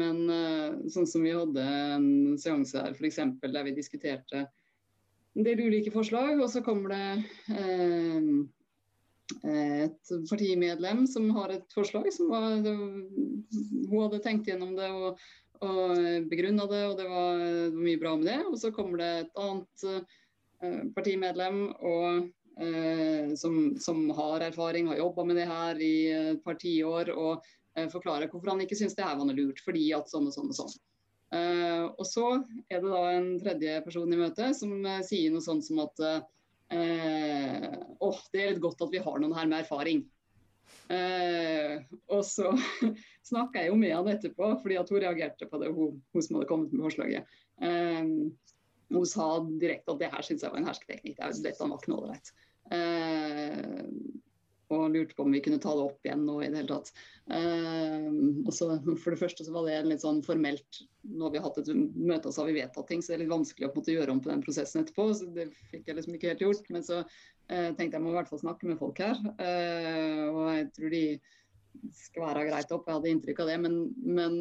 [0.00, 2.10] men eh, sånn som vi hadde en
[2.40, 3.20] seanse her f.eks.
[3.44, 4.46] der vi diskuterte
[5.36, 7.08] en del ulike forslag, og så kommer det
[7.60, 8.30] eh,
[9.52, 15.20] et partimedlem som har et forslag som var, det, Hun hadde tenkt gjennom det og
[15.64, 18.40] og begrunna det, og det var, det var, mye bra med det.
[18.50, 22.26] Og så kommer det et annet eh, partimedlem og
[22.60, 25.94] eh, som, som, har erfaring, har jobba med det her i
[26.34, 27.46] et par tiår, og
[27.76, 30.36] eh, forklarer hvorfor han ikke syns det her var noe lurt, fordi at sånn og
[30.36, 30.76] sånn og sånn.
[31.34, 32.26] Uh, og så
[32.70, 36.02] er det da en tredje person i møtet som uh, sier noe sånt som at
[36.06, 36.20] uh,
[37.98, 40.04] oh, det er litt godt at vi har noen her med erfaring.
[42.12, 42.52] Og så
[43.30, 46.38] snakka jeg jo med han etterpå, fordi at hun reagerte på det, hun, hun som
[46.38, 47.38] hadde kommet med forslaget.
[48.94, 49.26] hun sa
[49.60, 51.18] direkte at det her syns jeg var en hersketeknikk.
[51.18, 52.34] Dette var ikke noe ålreit
[54.74, 56.90] og lurte på om vi kunne ta det opp igjen nå i det hele tatt.
[57.30, 58.68] Uh, så
[59.02, 62.32] for det første så var det litt sånn formelt Nå har vi hatt et møte
[62.34, 64.30] så har vi vedtatt ting, så det er litt vanskelig å måtte gjøre om på
[64.32, 65.04] den prosessen etterpå.
[65.14, 66.70] så Det fikk jeg liksom ikke helt gjort.
[66.74, 69.20] Men så uh, tenkte jeg må i hvert fall snakke med folk her.
[69.38, 71.04] Uh, og jeg tror de
[71.94, 73.58] skal være greit opp, jeg hadde inntrykk av det.
[73.62, 73.78] Men,
[74.18, 74.40] men,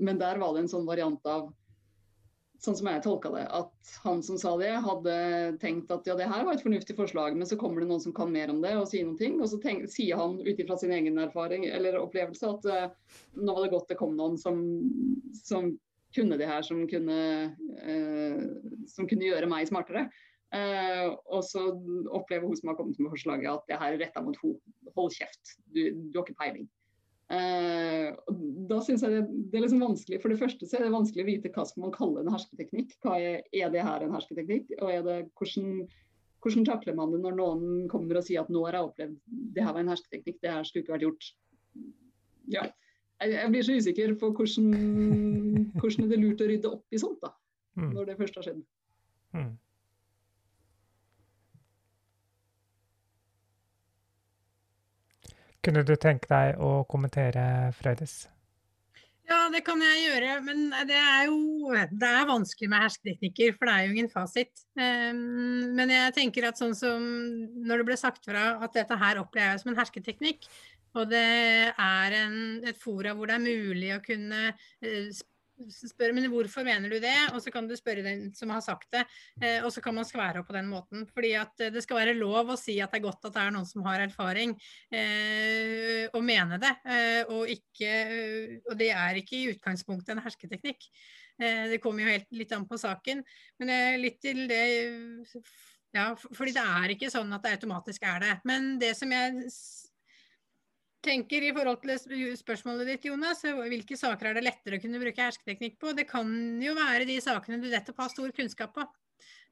[0.00, 1.50] men der var det en sånn variant av
[2.62, 5.14] sånn som jeg tolka det, at han som sa det, hadde
[5.62, 8.14] tenkt at ja, det her var et fornuftig forslag, men så kommer det noen som
[8.14, 9.40] kan mer om det og sier noen ting.
[9.42, 13.56] Og så tenk, sier han ut ifra sin egen erfaring eller opplevelse at uh, nå
[13.56, 14.60] var det godt det kom noen som,
[15.42, 15.72] som
[16.14, 17.18] kunne det her, som kunne,
[17.82, 18.44] uh,
[18.94, 20.06] som kunne gjøre meg smartere.
[20.52, 21.64] Uh, og så
[22.12, 24.60] opplever hun som har kommet med forslaget at det her er retta mot henne.
[24.92, 26.70] Hold kjeft, du, du har ikke peiling.
[27.32, 28.12] Uh,
[28.68, 30.20] da synes jeg det, det, er liksom vanskelig.
[30.20, 32.92] For det første så er det vanskelig å vite hva skal man kalle en hersketeknikk.
[33.04, 34.74] Hva er, er det her en hersketeknikk?
[34.80, 35.86] Og er det, hvordan,
[36.44, 39.16] hvordan, takler man det når noen kommer og sier at nå har jeg opplevd
[39.56, 41.32] det her var en hersketeknikk, det her skulle ikke vært gjort.
[42.52, 42.68] Ja.
[43.22, 44.70] Jeg, jeg blir så usikker på hvordan,
[45.78, 47.32] hvordan er det lurt å rydde opp i sånt, da.
[47.80, 47.92] Mm.
[47.94, 48.64] Når det først har skjedd.
[49.32, 49.52] Mm.
[55.62, 58.24] Kunne du tenke deg å kommentere, Frøydis?
[59.30, 63.68] Ja, det kan jeg gjøre, men det er jo det er vanskelig med hersketeknikker, for
[63.68, 64.64] det er jo ingen fasit.
[64.74, 67.06] Um, men jeg tenker at sånn som
[67.62, 70.50] når det ble sagt fra at dette her opplever jeg som en hersketeknikk,
[70.98, 71.22] og det
[71.70, 72.36] er en,
[72.68, 75.22] et fora hvor det er mulig å kunne uh,
[75.70, 78.88] spør men hvorfor mener du det, og så kan du spørre den som har sagt
[78.94, 79.04] det.
[79.40, 81.06] Eh, og så kan man skvære opp på den måten.
[81.10, 83.44] Fordi at eh, det skal være lov å si at det er godt at det
[83.44, 84.54] er noen som har erfaring,
[84.92, 86.72] eh, og mene det.
[87.32, 87.90] Og, ikke,
[88.66, 90.88] og, det er ikke i utgangspunktet en hersketeknikk.
[91.42, 93.22] Det kommer jo helt litt an på saken.
[93.58, 94.62] Men litt til det
[95.92, 98.34] ja, fordi det er ikke sånn at det automatisk er det.
[98.48, 99.48] Men det som jeg
[101.02, 105.24] tenker i forhold til spørsmålet ditt, Jonas, hvilke saker er det lettere å kunne bruke
[105.24, 105.94] hersketeknikk på?
[105.98, 106.28] Det kan
[106.62, 108.86] jo være de sakene du nettopp har stor kunnskap på.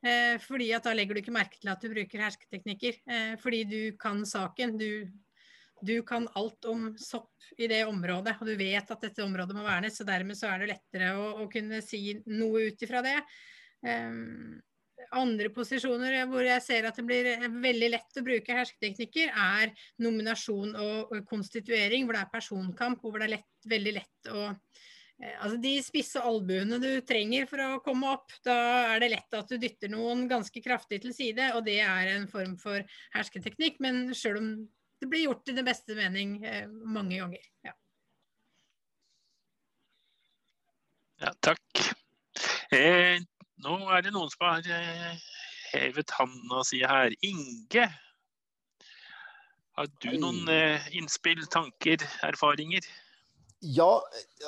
[0.00, 3.02] Eh, fordi at da legger du ikke merke til at du bruker hersketeknikker.
[3.10, 4.78] Eh, fordi du kan saken.
[4.80, 5.10] Du,
[5.84, 9.66] du, kan alt om sopp i det området, og du vet at dette området må
[9.66, 9.98] vernes.
[9.98, 13.18] Så dermed så er det lettere å, å kunne si noe ut ifra det.
[13.80, 14.60] Um,
[15.16, 17.28] andre posisjoner hvor jeg ser at det blir
[17.62, 23.28] veldig lett å bruke hersketeknikker, er nominasjon og, konstituering, hvor det er personkamp, hvor det
[23.28, 28.08] er lett, veldig lett å eh, Altså De spisse albuene du trenger for å komme
[28.14, 28.56] opp, da
[28.94, 32.28] er det lett at du dytter noen ganske kraftig til side, og det er en
[32.30, 32.80] form for
[33.16, 33.82] hersketeknikk.
[33.84, 34.50] Men sjøl om
[35.00, 37.50] det blir gjort i det beste mening eh, mange ganger.
[37.68, 37.74] Ja.
[41.26, 41.84] ja takk.
[42.72, 43.20] Eh,
[43.64, 45.20] nå er det noen som har eh,
[45.72, 47.14] hevet handa si her.
[47.26, 47.86] Inge,
[49.78, 52.86] har du noen eh, innspill, tanker, erfaringer?
[53.60, 53.92] Ja,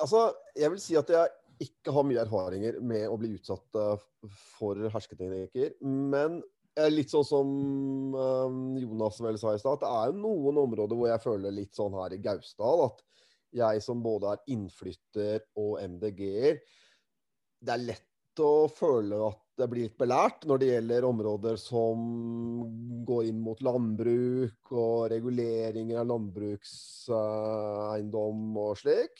[0.00, 4.08] altså jeg vil si at jeg ikke har mye erfaringer med å bli utsatt eh,
[4.56, 5.76] for hersketeknikker.
[5.84, 6.40] Men
[6.88, 7.48] litt sånn som
[8.80, 11.92] Jonas vel sa i stad, det er jo noen områder hvor jeg føler litt sånn
[11.98, 13.02] her i Gausdal at
[13.52, 16.62] jeg som både er innflytter og MDG-er,
[17.60, 21.98] det er lett å føle at jeg blir litt belært når det gjelder områder som
[23.06, 29.12] går inn mot landbruk og reguleringer av landbrukseiendom og slik.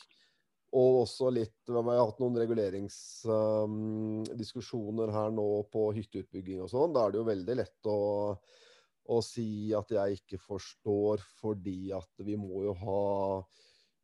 [0.72, 6.94] Og også litt Vi har hatt noen reguleringsdiskusjoner um, her nå på hytteutbygging og sånn.
[6.94, 12.08] Da er det jo veldig lett å, å si at jeg ikke forstår fordi at
[12.24, 13.04] vi må jo ha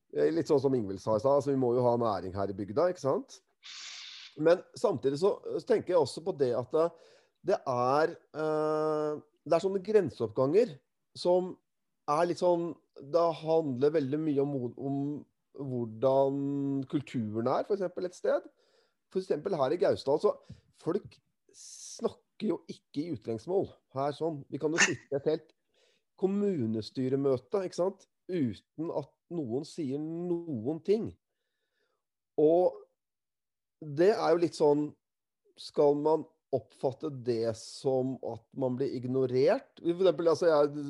[0.09, 2.55] Litt sånn som Ingvild sa i stad, altså vi må jo ha næring her i
[2.57, 3.35] bygda, ikke sant?
[4.39, 5.35] Men samtidig så,
[5.67, 6.75] tenker jeg også på det at
[7.47, 10.75] det, er uh, Det er sånne grenseoppganger
[11.19, 11.53] som
[12.09, 15.01] er litt sånn Det handler veldig mye om, om
[15.59, 17.83] hvordan kulturen er, f.eks.
[17.83, 18.45] et sted.
[19.11, 19.33] F.eks.
[19.33, 20.21] her i Gausdal.
[20.23, 20.35] Så
[20.83, 21.17] folk
[21.59, 23.67] snakker jo ikke i utlengsmål
[23.97, 24.45] her sånn.
[24.53, 25.51] Vi kan jo sitte i et helt
[26.19, 28.07] kommunestyremøte ikke sant?
[28.29, 31.09] uten at noen sier noen ting.
[32.39, 32.77] Og
[33.81, 34.89] det er jo litt sånn
[35.59, 36.25] Skal man
[36.55, 39.81] oppfatte det som at man blir ignorert.
[39.83, 40.85] For eksempel, altså, jeg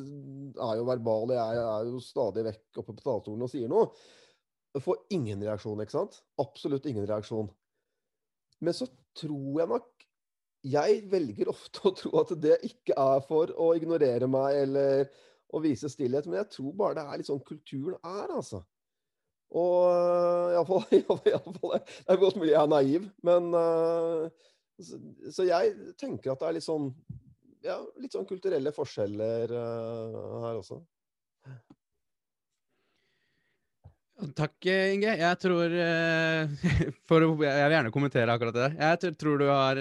[0.55, 3.89] er jo verbal, jeg er jo stadig vekk oppe på talerstolen og sier noe.
[4.77, 6.21] Jeg får ingen reaksjon, ikke sant?
[6.39, 7.49] Absolutt ingen reaksjon.
[8.63, 8.87] Men så
[9.19, 9.95] tror jeg nok
[10.67, 15.05] Jeg velger ofte å tro at det ikke er for å ignorere meg eller
[15.55, 18.65] å vise stillhet, men jeg tror bare det er litt sånn kulturen er, altså.
[19.57, 24.29] Og iallfall Det er godt mulig jeg er naiv, men uh,
[24.79, 25.01] så,
[25.33, 26.91] så, jeg tenker at det er litt sånn
[27.65, 30.83] ja, litt sånn kulturelle forskjeller uh, her også.
[34.37, 35.15] Takk, Inge.
[35.15, 35.75] Jeg tror
[37.09, 38.71] for, Jeg vil gjerne kommentere akkurat det.
[38.77, 39.81] Jeg tror du har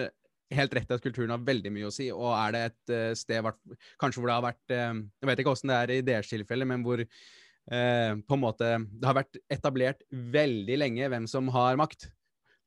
[0.54, 2.08] helt rett at kulturen har veldig mye å si.
[2.14, 3.50] Og er det et sted
[4.00, 6.86] kanskje hvor det har vært Jeg vet ikke åssen det er i deres tilfelle, men
[6.86, 7.02] hvor
[7.72, 12.10] eh, på en måte Det har vært etablert veldig lenge hvem som har makt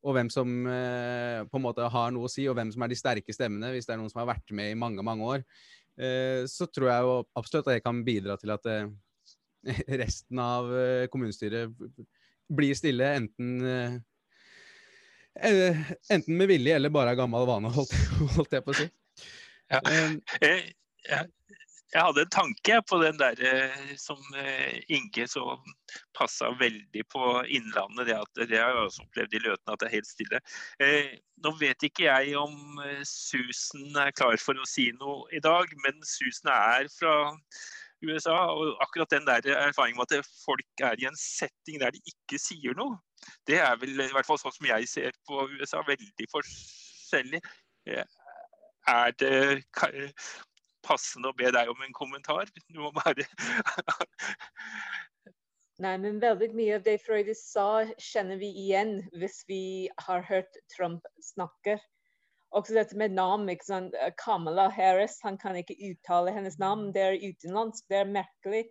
[0.01, 2.93] og hvem som eh, på en måte har noe å si, og hvem som er
[2.93, 5.45] de sterke stemmene, hvis det er noen som har vært med i mange, mange år,
[6.01, 8.89] eh, så tror jeg jo absolutt at jeg kan bidra til at eh,
[10.03, 11.75] resten av eh, kommunestyret
[12.51, 13.99] blir stille, enten eh,
[15.41, 17.93] Enten med vilje eller bare av gammel vane, holdt,
[18.37, 18.87] holdt jeg på å si.
[19.71, 19.79] Ja.
[20.43, 20.73] jeg,
[21.07, 21.29] jeg,
[21.91, 25.57] jeg hadde en tanke på den der eh, som eh, Inge så
[26.15, 28.07] passa veldig på Innlandet.
[28.07, 30.41] Det, at, det har jeg også opplevd i Løten, at det er helt stille.
[30.83, 31.11] Eh,
[31.43, 32.79] nå vet ikke jeg om
[33.09, 37.17] Susan er klar for å si noe i dag, men Susan er fra
[38.07, 38.39] USA.
[38.55, 42.39] Og akkurat den der erfaringen med at folk er i en setting der de ikke
[42.39, 43.01] sier noe,
[43.51, 47.43] det er vel i hvert fall sånn som jeg ser på USA, veldig forskjellig.
[48.89, 49.65] Er det
[50.87, 52.51] passende å be deg om en kommentar.
[52.69, 53.27] Du må bare
[55.81, 59.63] Nei, men veldig mye av det Freud sa, kjenner vi igjen hvis vi
[60.05, 61.79] har hørt Trump snakke.
[62.53, 63.49] Også dette med navn.
[63.49, 63.97] ikke sant?
[64.21, 66.91] Kamala Harris, han kan ikke uttale hennes navn.
[66.93, 68.65] Det er utenlandsk, det er merkelig.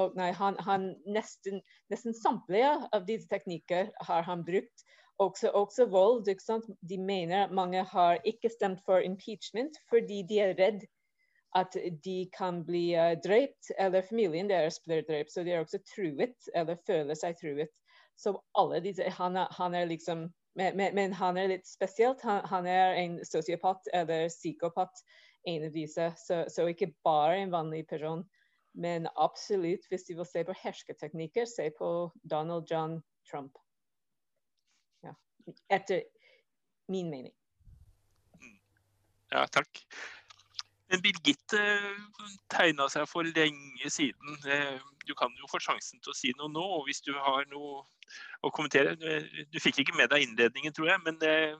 [0.00, 1.60] Og nei, han, han nesten,
[1.92, 4.86] nesten samtlige av disse teknikker har han brukt.
[5.20, 6.28] Også, også vold.
[6.28, 6.72] ikke sant?
[6.88, 10.88] De mener mange har ikke stemt for impeachment fordi de er redd
[11.54, 15.32] at de kan bli uh, drept, eller familien deres blir drept.
[15.32, 17.72] Så de er også truet, eller føler seg truet.
[18.16, 22.22] Så alle disse Han han er liksom men, men, han er litt spesielt.
[22.24, 25.02] Han, han er en sosiopat eller psykopat,
[25.44, 26.06] en av disse.
[26.16, 28.24] Så, så, ikke bare en vanlig person.
[28.72, 31.90] Men absolutt, hvis de vil se på hersketeknikker, se på
[32.24, 33.60] Donald John Trump.
[35.04, 35.12] Ja.
[35.68, 36.06] Etter
[36.88, 37.34] min mening.
[39.28, 39.84] Ja, takk.
[40.90, 41.60] Men Birgitte
[42.52, 44.36] tegna seg for lenge siden.
[44.46, 44.76] Eh,
[45.06, 47.82] du kan jo få sjansen til å si noe nå, og hvis du har noe
[48.46, 48.94] å kommentere.
[49.50, 51.56] Du fikk ikke med deg innledningen, tror jeg, men eh,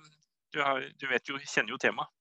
[0.55, 2.13] du, har, du vet jo, kjenner jo temaet.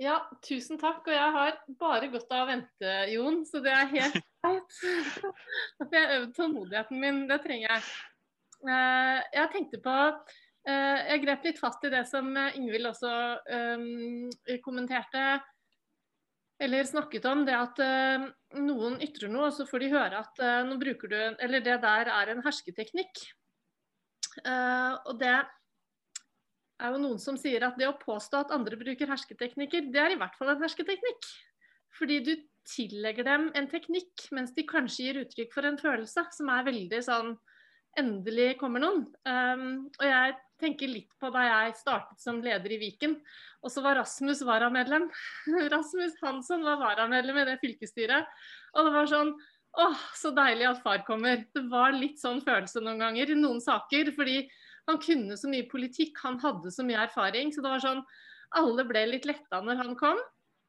[0.00, 1.04] Ja, tusen takk.
[1.06, 3.42] Og jeg har bare godt av å vente, Jon.
[3.46, 4.78] Så det er helt greit.
[5.84, 7.84] At jeg har øvd tålmodigheten min, det trenger jeg.
[8.62, 13.12] Eh, jeg tenkte på Eh, jeg grep litt fast i det som eh, Ingvild også
[13.80, 14.28] um,
[14.62, 15.40] kommenterte,
[16.62, 17.42] eller snakket om.
[17.48, 18.28] Det at uh,
[18.62, 21.80] noen ytrer noe, og så får de høre at uh, nå bruker du Eller det
[21.82, 23.24] der er en hersketeknikk.
[24.46, 25.34] Uh, og det
[26.82, 30.14] er jo noen som sier at det å påstå at andre bruker hersketeknikker, det er
[30.14, 31.28] i hvert fall en hersketeknikk.
[31.98, 32.32] Fordi du
[32.70, 37.02] tillegger dem en teknikk, mens de kanskje gir uttrykk for en følelse som er veldig
[37.08, 37.34] sånn
[38.00, 39.02] Endelig kommer noen.
[39.28, 43.16] Um, og jeg tenker litt på da jeg startet som leder i Viken.
[43.62, 45.08] Og så var Rasmus varamedlem.
[45.74, 48.30] Rasmus Hansson var varamedlem i det fylkesstyret.
[48.76, 49.34] Og det var sånn
[49.80, 51.46] Åh, så deilig at far kommer.
[51.56, 54.10] Det var litt sånn følelse noen ganger i noen saker.
[54.12, 54.42] Fordi
[54.90, 57.54] han kunne så mye politikk, han hadde så mye erfaring.
[57.54, 58.04] Så det var sånn
[58.52, 60.20] Alle ble litt letta når han kom.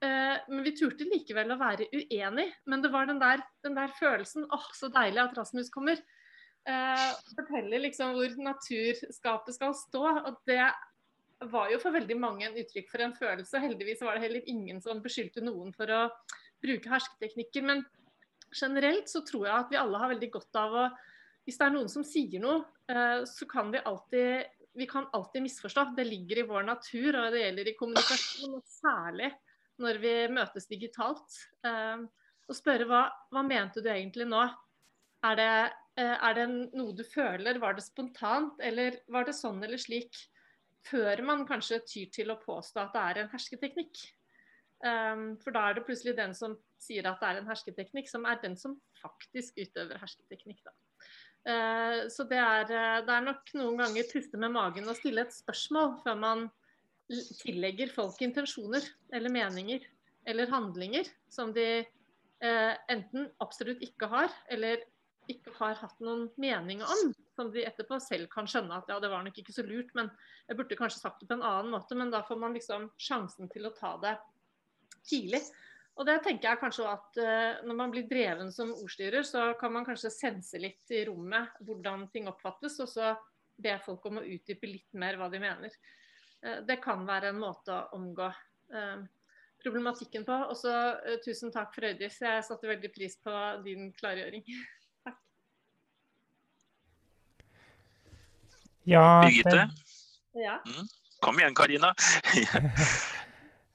[0.03, 2.47] Uh, men vi turte likevel å være uenig.
[2.63, 5.99] Men det var den der, den der følelsen Åh, så deilig at Rasmus kommer.
[6.63, 10.03] Uh, forteller liksom hvor naturskapet skal stå.
[10.29, 10.61] Og det
[11.51, 13.61] var jo for veldig mange en uttrykk for en følelse.
[13.63, 16.05] Heldigvis var det heller ingen som beskyldte noen for å
[16.63, 17.65] bruke hersketeknikker.
[17.67, 17.83] Men
[18.53, 20.91] generelt så tror jeg at vi alle har veldig godt av å
[21.43, 25.43] Hvis det er noen som sier noe, uh, så kan vi alltid vi kan alltid
[25.43, 25.83] misforstå.
[25.97, 28.55] Det ligger i vår natur, og det gjelder i kommunikasjon.
[28.57, 29.29] Og særlig
[29.83, 31.35] når vi møtes digitalt.
[31.67, 32.07] Uh,
[32.47, 34.41] og spørre hva, hva mente du egentlig nå?
[35.27, 35.51] Er det
[35.99, 37.59] er det noe du føler?
[37.61, 40.17] Var det spontant, eller var det sånn eller slik?
[40.83, 44.01] Før man kanskje tyr til å påstå at det er en hersketeknikk.
[44.83, 48.25] Um, for da er det plutselig den som sier at det er en hersketeknikk, som
[48.27, 50.59] er den som faktisk utøver hersketeknikk.
[50.65, 50.73] Da.
[51.43, 55.23] Uh, så det er, eh, det er, nok noen ganger puste med magen og stille
[55.23, 56.45] et spørsmål før man
[57.41, 58.85] tillegger folk intensjoner
[59.15, 59.83] eller meninger
[60.27, 64.85] eller handlinger som de eh, enten absolutt ikke har, eller
[65.31, 69.11] ikke har hatt noen mening om, som de etterpå selv kan skjønne at ja, det
[69.11, 70.09] var nok ikke så lurt, men
[70.47, 73.51] jeg burde kanskje sagt det på en annen måte, men da får man liksom sjansen
[73.53, 74.17] til å ta det
[75.07, 75.41] tidlig.
[75.93, 79.75] Og det tenker jeg kanskje at uh, når man blir dreven som ordstyrer, så kan
[79.75, 83.13] man kanskje sense litt i rommet hvordan ting oppfattes, og så
[83.61, 85.75] be folk om å utdype litt mer hva de mener.
[86.41, 88.31] Uh, det kan være en måte å omgå
[88.73, 89.03] uh,
[89.61, 90.39] problematikken på.
[90.49, 90.73] Og så
[91.25, 93.35] tusen takk Frøydis, jeg satte veldig pris på
[93.67, 94.47] din klargjøring.
[98.89, 99.69] Ja, Birgitte,
[100.33, 100.57] Ja.
[101.23, 101.93] kom igjen, Karina.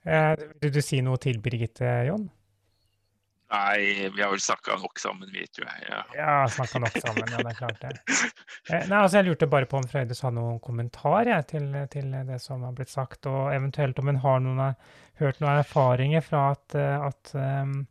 [0.09, 2.23] Eh, Vil du si noe til Birgitte, Jon?
[3.53, 5.87] Nei, vi har vel snakka nok sammen, vi, tror jeg.
[5.89, 5.99] Ja.
[6.17, 7.29] Ja, snakka nok sammen.
[7.33, 7.93] Ja, det er klart det.
[8.69, 12.11] Eh, Nei, altså Jeg lurte bare på om Frøyde sa noen kommentar jeg, til, til
[12.29, 14.77] det som har blitt sagt, og eventuelt om hun har noen,
[15.21, 17.83] hørt noen erfaringer fra at, at um,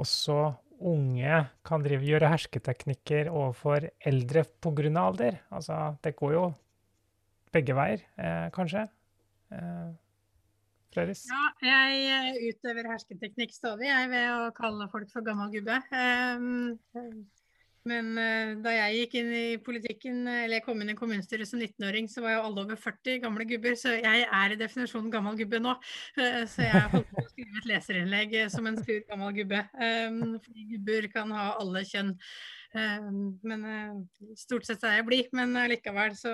[0.00, 0.38] også
[0.84, 4.92] unge kan drive, gjøre hersketeknikker overfor eldre pga.
[5.00, 5.40] alder.
[5.50, 6.46] Altså, det går jo
[7.56, 8.86] begge veier, eh, kanskje.
[9.54, 9.94] Eh,
[10.96, 11.26] Frøydis?
[11.28, 15.80] Ja, jeg eh, utøver hersketeknikk stadig jeg, ved å kalle folk for gammel gubbe.
[15.92, 16.78] Ehm,
[17.86, 21.60] men eh, da jeg gikk inn i politikken, eller jeg kom inn i kommunestyret som
[21.60, 25.38] 19-åring, så var jo alle over 40 gamle gubber, så jeg er i definisjonen gammel
[25.38, 25.76] gubbe nå.
[26.16, 29.62] Så jeg holdt på å skrive et leserinnlegg som en sur gammel gubbe.
[29.76, 32.16] Fordi gubber kan ha alle kjønn.
[32.74, 36.32] Ehm, Men eh, stort sett er jeg blid, men likevel så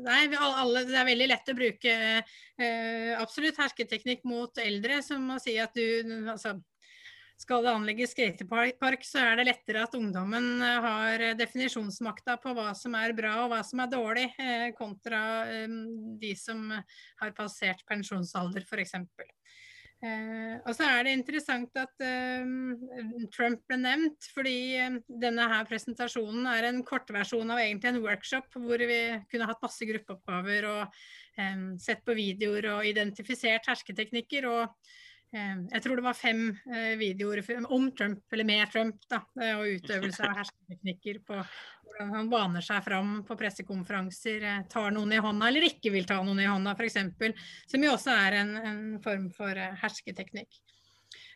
[0.00, 5.42] Nei, alle, det er veldig lett å bruke eh, absolutt hersketeknikk mot eldre, som å
[5.42, 6.56] si at du altså,
[7.36, 12.70] skal det anlegges skatepark, så er det lettere at ungdommen eh, har definisjonsmakta på hva
[12.78, 15.20] som er bra og hva som er dårlig, eh, kontra
[15.52, 15.76] eh,
[16.22, 18.96] de som har passert pensjonsalder, f.eks.
[20.04, 22.44] Eh, og så er det interessant at eh,
[23.32, 28.58] Trump ble nevnt, fordi eh, denne her presentasjonen er en kortversjon av egentlig en workshop
[28.60, 31.00] hvor vi kunne hatt masse gruppeoppgaver og
[31.40, 34.50] eh, sett på videoer og identifisert hersketeknikker.
[34.52, 34.92] og
[35.34, 37.42] jeg tror det var fem eh, videoer
[37.74, 42.64] om Trump, eller med Trump, da, eh, og utøvelse av hersketeknikker på hvordan han baner
[42.64, 46.48] seg fram på pressekonferanser, eh, tar noen i hånda eller ikke vil ta noen i
[46.48, 46.98] hånda f.eks.,
[47.66, 50.60] som jo også er en, en form for hersketeknikk.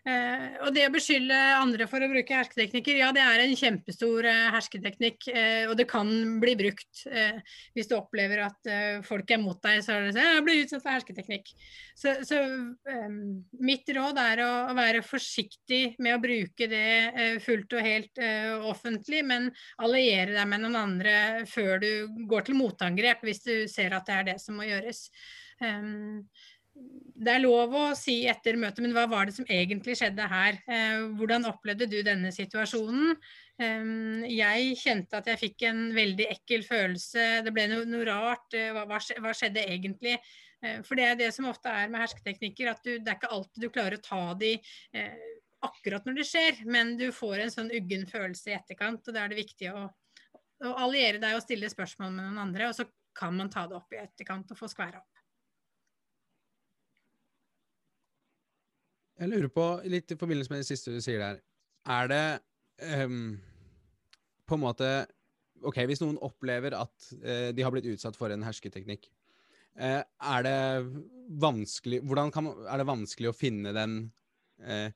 [0.09, 4.25] Eh, og det å beskylde andre for å bruke hersketeknikker, ja det er en kjempestor
[4.31, 6.09] eh, hersketeknikk, eh, og det kan
[6.41, 7.03] bli brukt.
[7.05, 7.41] Eh,
[7.77, 10.63] hvis du opplever at eh, folk er mot deg, så er det sånn, jeg blir
[10.63, 11.53] utsatt for hersketeknikk.
[12.01, 13.19] Så, så eh,
[13.61, 18.23] mitt råd er å, å være forsiktig med å bruke det eh, fullt og helt
[18.71, 19.51] offentlig, men
[19.85, 21.15] alliere deg med noen andre
[21.49, 21.91] før du
[22.31, 25.09] går til motangrep, hvis du ser at det er det som må gjøres.
[25.61, 26.25] Um,
[27.21, 30.57] det er lov å si etter møtet, men hva var det som egentlig skjedde her?
[30.65, 33.17] Eh, hvordan opplevde du denne situasjonen?
[33.61, 33.91] Eh,
[34.33, 37.27] jeg kjente at jeg fikk en veldig ekkel følelse.
[37.45, 38.49] Det ble noe, rart.
[38.57, 39.01] Eh, hva,
[39.37, 40.17] skjedde egentlig?
[40.65, 43.33] Eh, for det er det som ofte er med hersketeknikker, at du, det er ikke
[43.37, 44.57] alltid du klarer å ta de
[45.61, 49.27] akkurat når det skjer, men du får en sånn uggen følelse i etterkant, og da
[49.27, 49.83] er det viktig å,
[50.65, 53.77] å alliere deg og stille spørsmål med noen andre, og så kan man ta det
[53.77, 55.20] opp i etterkant og få skværa opp.
[59.21, 61.41] Jeg lurer på, litt i forbindelse med det siste du sier der,
[61.93, 62.25] er det
[63.05, 63.35] um,
[64.49, 64.91] på en måte
[65.61, 69.11] Ok, hvis noen opplever at uh, de har blitt utsatt for en hersketeknikk,
[69.77, 70.61] uh, er det
[71.43, 72.01] vanskelig
[72.33, 73.99] kan, er det vanskelig å finne den
[74.65, 74.89] uh,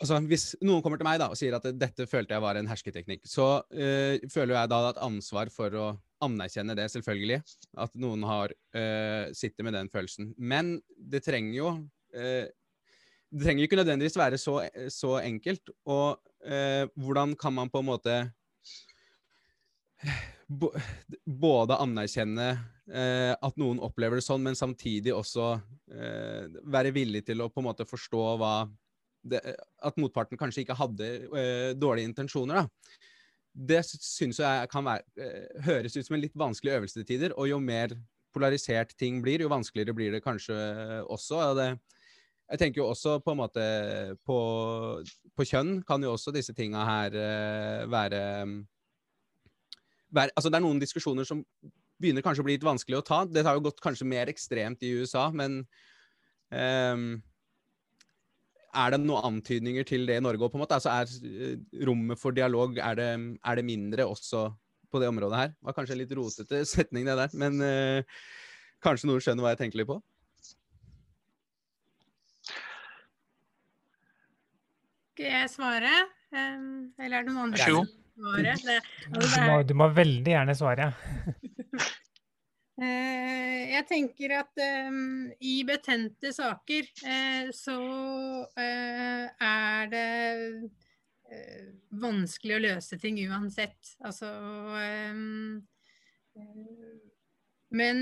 [0.00, 2.68] Altså, Hvis noen kommer til meg da og sier at dette følte jeg var en
[2.70, 5.88] hersketeknikk, så øh, føler jeg da et ansvar for å
[6.24, 7.42] anerkjenne det, selvfølgelig.
[7.84, 10.30] At noen har øh, sitter med den følelsen.
[10.40, 11.74] Men det trenger jo
[12.16, 12.48] eh,
[13.30, 14.56] det trenger ikke nødvendigvis være så,
[14.90, 15.70] så enkelt.
[15.86, 18.16] Og eh, hvordan kan man på en måte
[21.46, 22.48] både anerkjenne
[22.90, 25.52] eh, at noen opplever det sånn, men samtidig også
[25.94, 28.54] eh, være villig til å på en måte forstå hva
[29.20, 29.40] det,
[29.84, 32.62] At motparten kanskje ikke hadde eh, dårlige intensjoner.
[32.62, 32.98] da.
[33.52, 37.34] Det syns jeg kan være, eh, høres ut som en litt vanskelig øvelse til tider.
[37.36, 37.92] Og jo mer
[38.34, 40.56] polarisert ting blir, jo vanskeligere blir det kanskje
[41.04, 41.42] også.
[41.50, 41.70] og det
[42.50, 43.64] jeg tenker jo også på en måte
[44.26, 44.38] på,
[45.38, 48.22] på kjønn kan jo også disse tinga her eh, være,
[50.10, 51.44] være Altså det er noen diskusjoner som
[52.00, 53.22] begynner kanskje å bli litt vanskelig å ta.
[53.28, 55.60] Det har jo gått kanskje mer ekstremt i USA, men
[56.48, 57.10] um,
[58.70, 60.78] er det noen antydninger til det i Norge òg, på en måte?
[60.78, 63.10] Altså er eh, rommet for dialog er det,
[63.44, 64.46] er det mindre også
[64.90, 65.52] på det området her?
[65.52, 68.22] Det var kanskje en litt rotete setning, det der, men uh,
[68.82, 70.00] kanskje noen skjønner hva jeg tenker litt på?
[75.20, 75.96] Skal jeg svare?
[76.32, 78.52] Um, eller er det noen andre som skal svare?
[78.56, 78.76] Det,
[79.10, 80.86] altså, det må, er, du må veldig gjerne svare.
[82.80, 87.76] eh, jeg tenker at um, i betente saker uh, så
[88.48, 90.08] uh, er det
[91.28, 91.68] uh,
[92.00, 93.92] vanskelig å løse ting uansett.
[94.00, 95.60] Altså um,
[97.70, 97.98] Men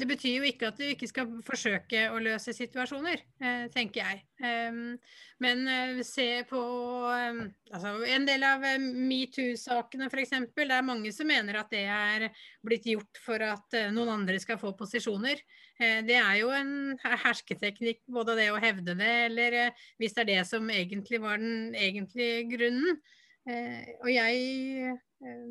[0.00, 4.22] det betyr jo ikke at du ikke skal forsøke å løse situasjoner, eh, tenker jeg.
[4.42, 4.96] Um,
[5.44, 7.38] men eh, se på um,
[7.70, 10.34] altså en del av eh, metoo-sakene f.eks.
[10.56, 12.26] Det er mange som mener at det er
[12.66, 15.38] blitt gjort for at noen andre skal få posisjoner.
[15.78, 19.56] Det er jo en hersketeknikk, både det å hevde det, eller
[19.98, 23.00] hvis det er det som egentlig var den egentlige grunnen.
[23.42, 24.42] Eh, og jeg
[24.86, 25.46] eh,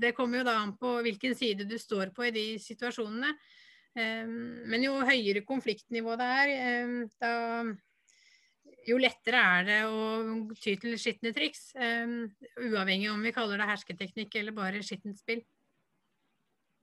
[0.00, 3.32] Det kommer jo da an på hvilken side du står på i de situasjonene.
[3.96, 4.26] Eh,
[4.70, 6.54] men jo høyere konfliktnivå det er,
[7.22, 7.34] da
[8.84, 9.98] jo lettere er det å
[10.60, 11.72] ty til skitne triks.
[11.74, 12.06] eh,
[12.60, 15.44] uavhengig om vi kaller det hersketeknikk eller bare skittent spill.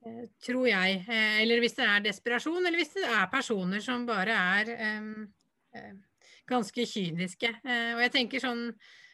[0.06, 1.04] Eh, tror jeg.
[1.06, 5.12] Eh, eller hvis det er desperasjon, eller hvis det er personer som bare er eh,
[5.78, 5.92] eh,
[6.48, 7.52] ganske kyniske.
[7.62, 8.66] Og jeg tenker sånn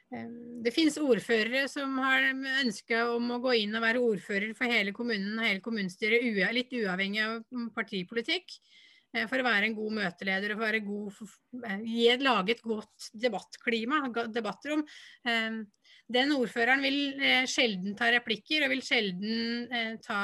[0.08, 2.30] det finnes ordførere som har
[2.62, 6.24] ønske om å gå inn og være ordfører for hele kommunen og hele kommunestyret,
[6.56, 8.54] litt uavhengig av mm, partipolitikk.
[9.12, 11.18] eh, For å være en god møteleder og for å være god,
[11.68, 14.00] eh, gi lage et godt debattklima,
[14.32, 14.86] debattrom.
[15.26, 15.60] Eh,
[16.08, 20.22] Den ordføreren vil eh, sjelden ta replikker og vil sjelden eh, ta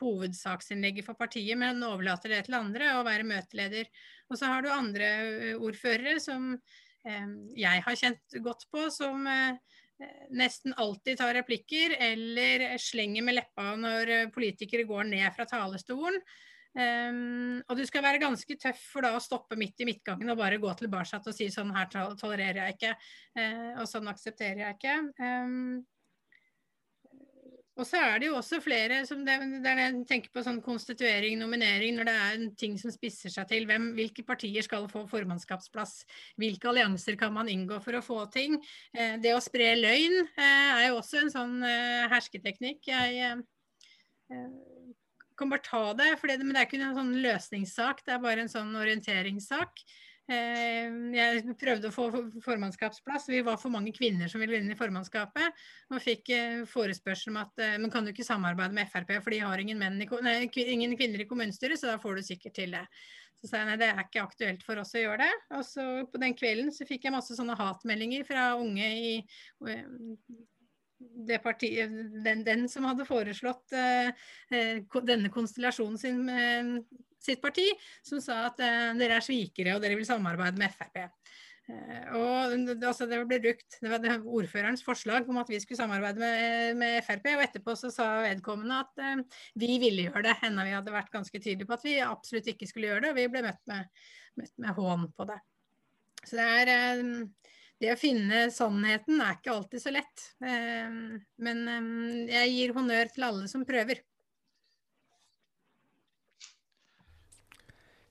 [0.00, 3.84] hovedsaksinnlegget for partiet, men overlater det til andre og være møteleder.
[4.30, 6.85] Og så har du andre eh, ordførere som eh,
[7.56, 9.58] jeg har kjent godt på, som eh,
[10.36, 16.20] nesten alltid tar replikker eller slenger med leppa når eh, politikere går ned fra talerstolen.
[16.76, 20.36] Um, og du skal være ganske tøff for da å stoppe midt i midtgangen og
[20.36, 22.90] bare gå tilbake og si sånn her tolererer jeg ikke,
[23.38, 24.96] uh, og sånn aksepterer jeg ikke.
[25.16, 25.78] Um,
[27.76, 30.62] og så er det jo også flere som det, er det jeg tenker på sånn
[30.64, 33.66] konstituering, nominering, når det er en ting som spisser seg til.
[33.68, 35.98] Hvem, hvilke partier skal få formannskapsplass?
[36.40, 38.56] Hvilke allianser kan man inngå for å få ting?
[38.96, 42.80] Eh, det å spre løgn eh, er jo også en sånn eh, hersketeknikk.
[42.88, 43.44] Jeg eh,
[44.32, 44.48] eh,
[45.36, 48.24] kan bare ta det, for det, men det er ikke en sånn løsningssak, det er
[48.24, 49.84] bare en sånn orienteringssak.
[50.26, 52.06] Eh, Jeg prøvde å få
[52.42, 53.28] formannskapsplass.
[53.30, 55.60] Vi var for mange kvinner som ville inn i formannskapet.
[55.92, 59.34] Og fikk eh, forespørsel om at eh, men kan du ikke samarbeide med Frp, for
[59.34, 62.74] de har ingen, i, nei, ingen kvinner i kommunestyret, så da får du sikkert til
[62.74, 62.82] det.
[63.36, 65.32] Så sa jeg nei, det er ikke aktuelt for oss å gjøre det.
[65.58, 69.14] Og så på den kvelden så fikk jeg masse sånne hatmeldinger fra unge i
[71.42, 71.92] partiet,
[72.24, 74.12] den, den som hadde foreslått eh,
[74.54, 76.70] eh, denne konstellasjonen sin, eh,
[77.22, 77.66] sitt parti,
[78.06, 81.02] som sa at eh, dere er svikere og dere vil samarbeide med Frp.
[81.66, 85.58] Eh, og det, altså, det ble brukt, det var det, ordførerens forslag om at vi
[85.62, 90.28] skulle samarbeide med, med Frp, og etterpå så sa vedkommende at eh, vi ville gjøre
[90.28, 93.12] det, enda vi hadde vært ganske tydelige på at vi absolutt ikke skulle gjøre det,
[93.12, 93.90] og vi ble møtt med,
[94.38, 95.40] møtt med hån på det.
[96.22, 100.26] Så det er eh, det å finne sannheten er ikke alltid så lett.
[100.40, 100.96] Eh,
[101.44, 101.88] Men eh,
[102.32, 104.00] jeg gir honnør til alle som prøver.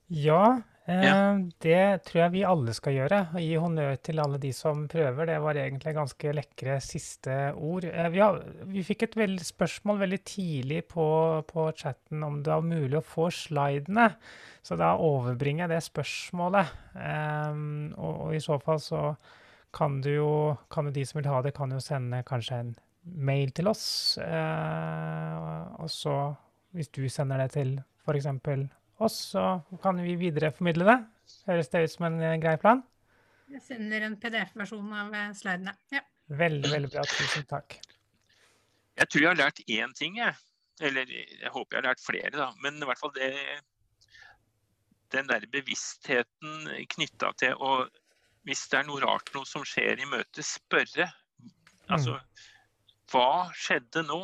[0.08, 1.38] Ja, eh, Ja.
[1.60, 3.18] det tror jeg vi alle skal gjøre.
[3.34, 5.26] Og gi honnør til alle de som prøver.
[5.26, 7.84] Det var egentlig ganske lekre siste ord.
[7.84, 8.38] Eh, vi, har,
[8.70, 13.02] vi fikk et veld, spørsmål veldig tidlig på, på chatten om det var mulig å
[13.04, 14.12] få slidene.
[14.62, 16.70] Så da overbringer jeg det spørsmålet.
[17.02, 19.02] Ehm, og, og i så fall så
[19.76, 20.32] kan du jo,
[20.72, 22.72] kan jo de som vil ha det, kan jo sende kanskje en
[23.28, 23.84] mail til oss.
[24.22, 26.16] Eh, og så,
[26.76, 28.28] hvis du sender det til f.eks.
[29.04, 29.46] oss, så
[29.82, 30.98] kan vi videreformidle det.
[31.50, 32.82] Høres det ut som en eh, grei plan?
[33.52, 35.76] Jeg sender en PDF-versjon av eh, slidene.
[35.94, 36.02] Ja.
[36.26, 37.04] Veldig, veldig bra.
[37.06, 37.78] Tusen takk.
[38.96, 40.34] Jeg tror jeg har lært én ting, jeg.
[40.82, 42.48] Eller jeg håper jeg har lært flere, da.
[42.64, 43.32] Men i hvert fall det
[45.14, 47.86] Den der bevisstheten knytta til å
[48.46, 51.08] Hvis det er noe rart noe som skjer i møtet, spørre.
[51.90, 52.18] Altså
[53.10, 54.20] Hva skjedde nå?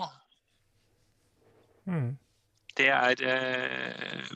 [1.91, 2.12] Mm.
[2.79, 4.31] Det er eh,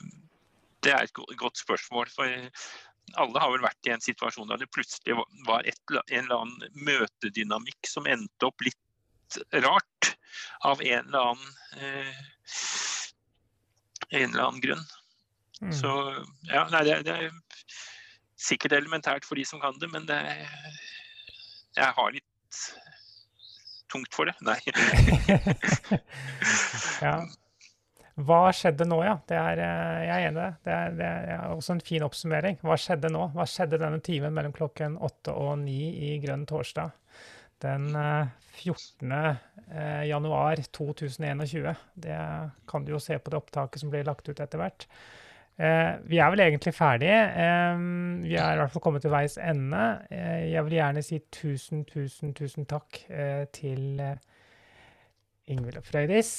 [0.82, 2.10] Det er et godt spørsmål.
[2.14, 2.34] For
[3.22, 5.14] alle har vel vært i en situasjon der det plutselig
[5.46, 10.16] var et, en eller annen møtedynamikk som endte opp litt rart
[10.66, 12.24] av en eller annen eh,
[14.10, 14.84] en eller annen grunn.
[15.60, 15.72] Mm.
[15.72, 15.90] Så
[16.50, 17.30] ja, nei, det, det er
[18.36, 20.20] sikkert elementært for de som kan det, men det
[21.76, 22.60] jeg har litt
[23.92, 24.36] tungt for det.
[24.48, 24.58] Nei.
[27.04, 27.18] ja.
[28.16, 29.18] Hva skjedde nå, ja?
[29.28, 30.72] Det er, eh, jeg er enig i det.
[30.72, 32.56] Er, det er også en fin oppsummering.
[32.64, 33.26] Hva skjedde nå?
[33.34, 36.94] Hva skjedde denne timen mellom klokken åtte og ni i Grønn torsdag?
[37.58, 37.96] den
[38.52, 39.36] 14.
[40.04, 41.74] januar 2021.
[41.94, 42.18] Det
[42.68, 44.86] kan du jo se på det opptaket som blir lagt ut etter hvert.
[45.56, 47.20] Vi er vel egentlig ferdige.
[48.26, 49.84] Vi er i hvert fall kommet til veis ende.
[50.10, 52.98] Jeg vil gjerne si tusen, tusen, tusen takk
[53.56, 54.02] til
[55.48, 56.34] Ingvild og Frøydis.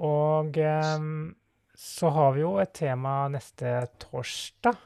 [0.00, 0.56] Og
[1.78, 4.80] så har vi jo et tema neste torsdag.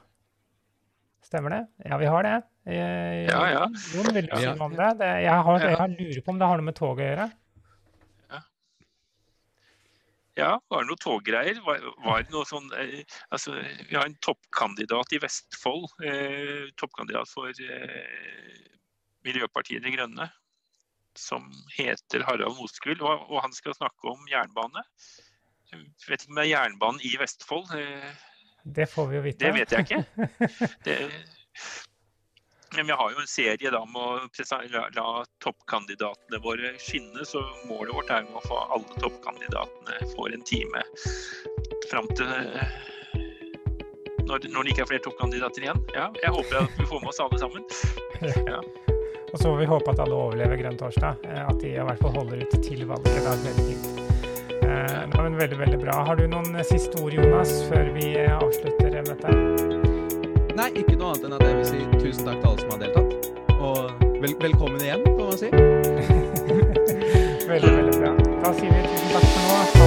[1.24, 1.61] Stemmer det?
[1.89, 2.35] Ja, vi har det.
[2.68, 3.62] Jeg, ja, ja.
[3.95, 4.91] Jon, vil du si noe om det?
[5.01, 7.24] det jeg, har, jeg, lurer på om det har noe med tog å gjøre.
[10.39, 11.59] Ja, var det noe toggreier?
[11.64, 13.03] Var, var, det noe sånn eh,
[13.35, 13.59] Altså,
[13.89, 15.91] vi har en toppkandidat i Vestfold.
[16.09, 18.62] Eh, toppkandidat for eh,
[19.26, 20.30] Miljøpartiet De Grønne.
[21.18, 24.80] Som heter Harald Moskvild, og, og han skal snakke om jernbane.
[25.72, 27.68] Jeg vet ikke om det er jernbanen i Vestfold.
[27.76, 28.24] Eh,
[28.62, 29.45] det får vi jo vite.
[29.45, 30.28] Det vet jeg ikke.
[30.87, 30.97] Det,
[32.77, 35.09] men vi har jo en serie da med å la, la
[35.45, 40.85] toppkandidatene våre skinne, så målet vårt er jo å få alle toppkandidatene får en time
[41.91, 42.33] fram til
[44.23, 45.81] når, når, det ikke er flere toppkandidater igjen.
[45.97, 47.68] Ja, jeg håper at vi får med oss alle sammen.
[48.53, 48.61] Ja.
[49.33, 51.25] Og så får vi håpe at alle overlever Grønn torsdag.
[51.27, 53.16] Eh, at de i hvert fall holder ut til valget.
[53.16, 54.03] Det er veldig fint.
[54.61, 55.97] Eh, men veldig, veldig bra.
[56.07, 59.91] Har du noen siste ord, Jonas, før vi avslutter møtet?
[60.53, 62.81] Nei, ikke noe annet enn at jeg vil si tusen takk til alle som har
[62.83, 63.13] deltatt.
[63.57, 63.79] Og
[64.21, 65.49] vel velkommen igjen, får man si.
[67.53, 68.13] veldig, veldig bra.
[68.43, 69.82] Da sier vi tusen takk for nå.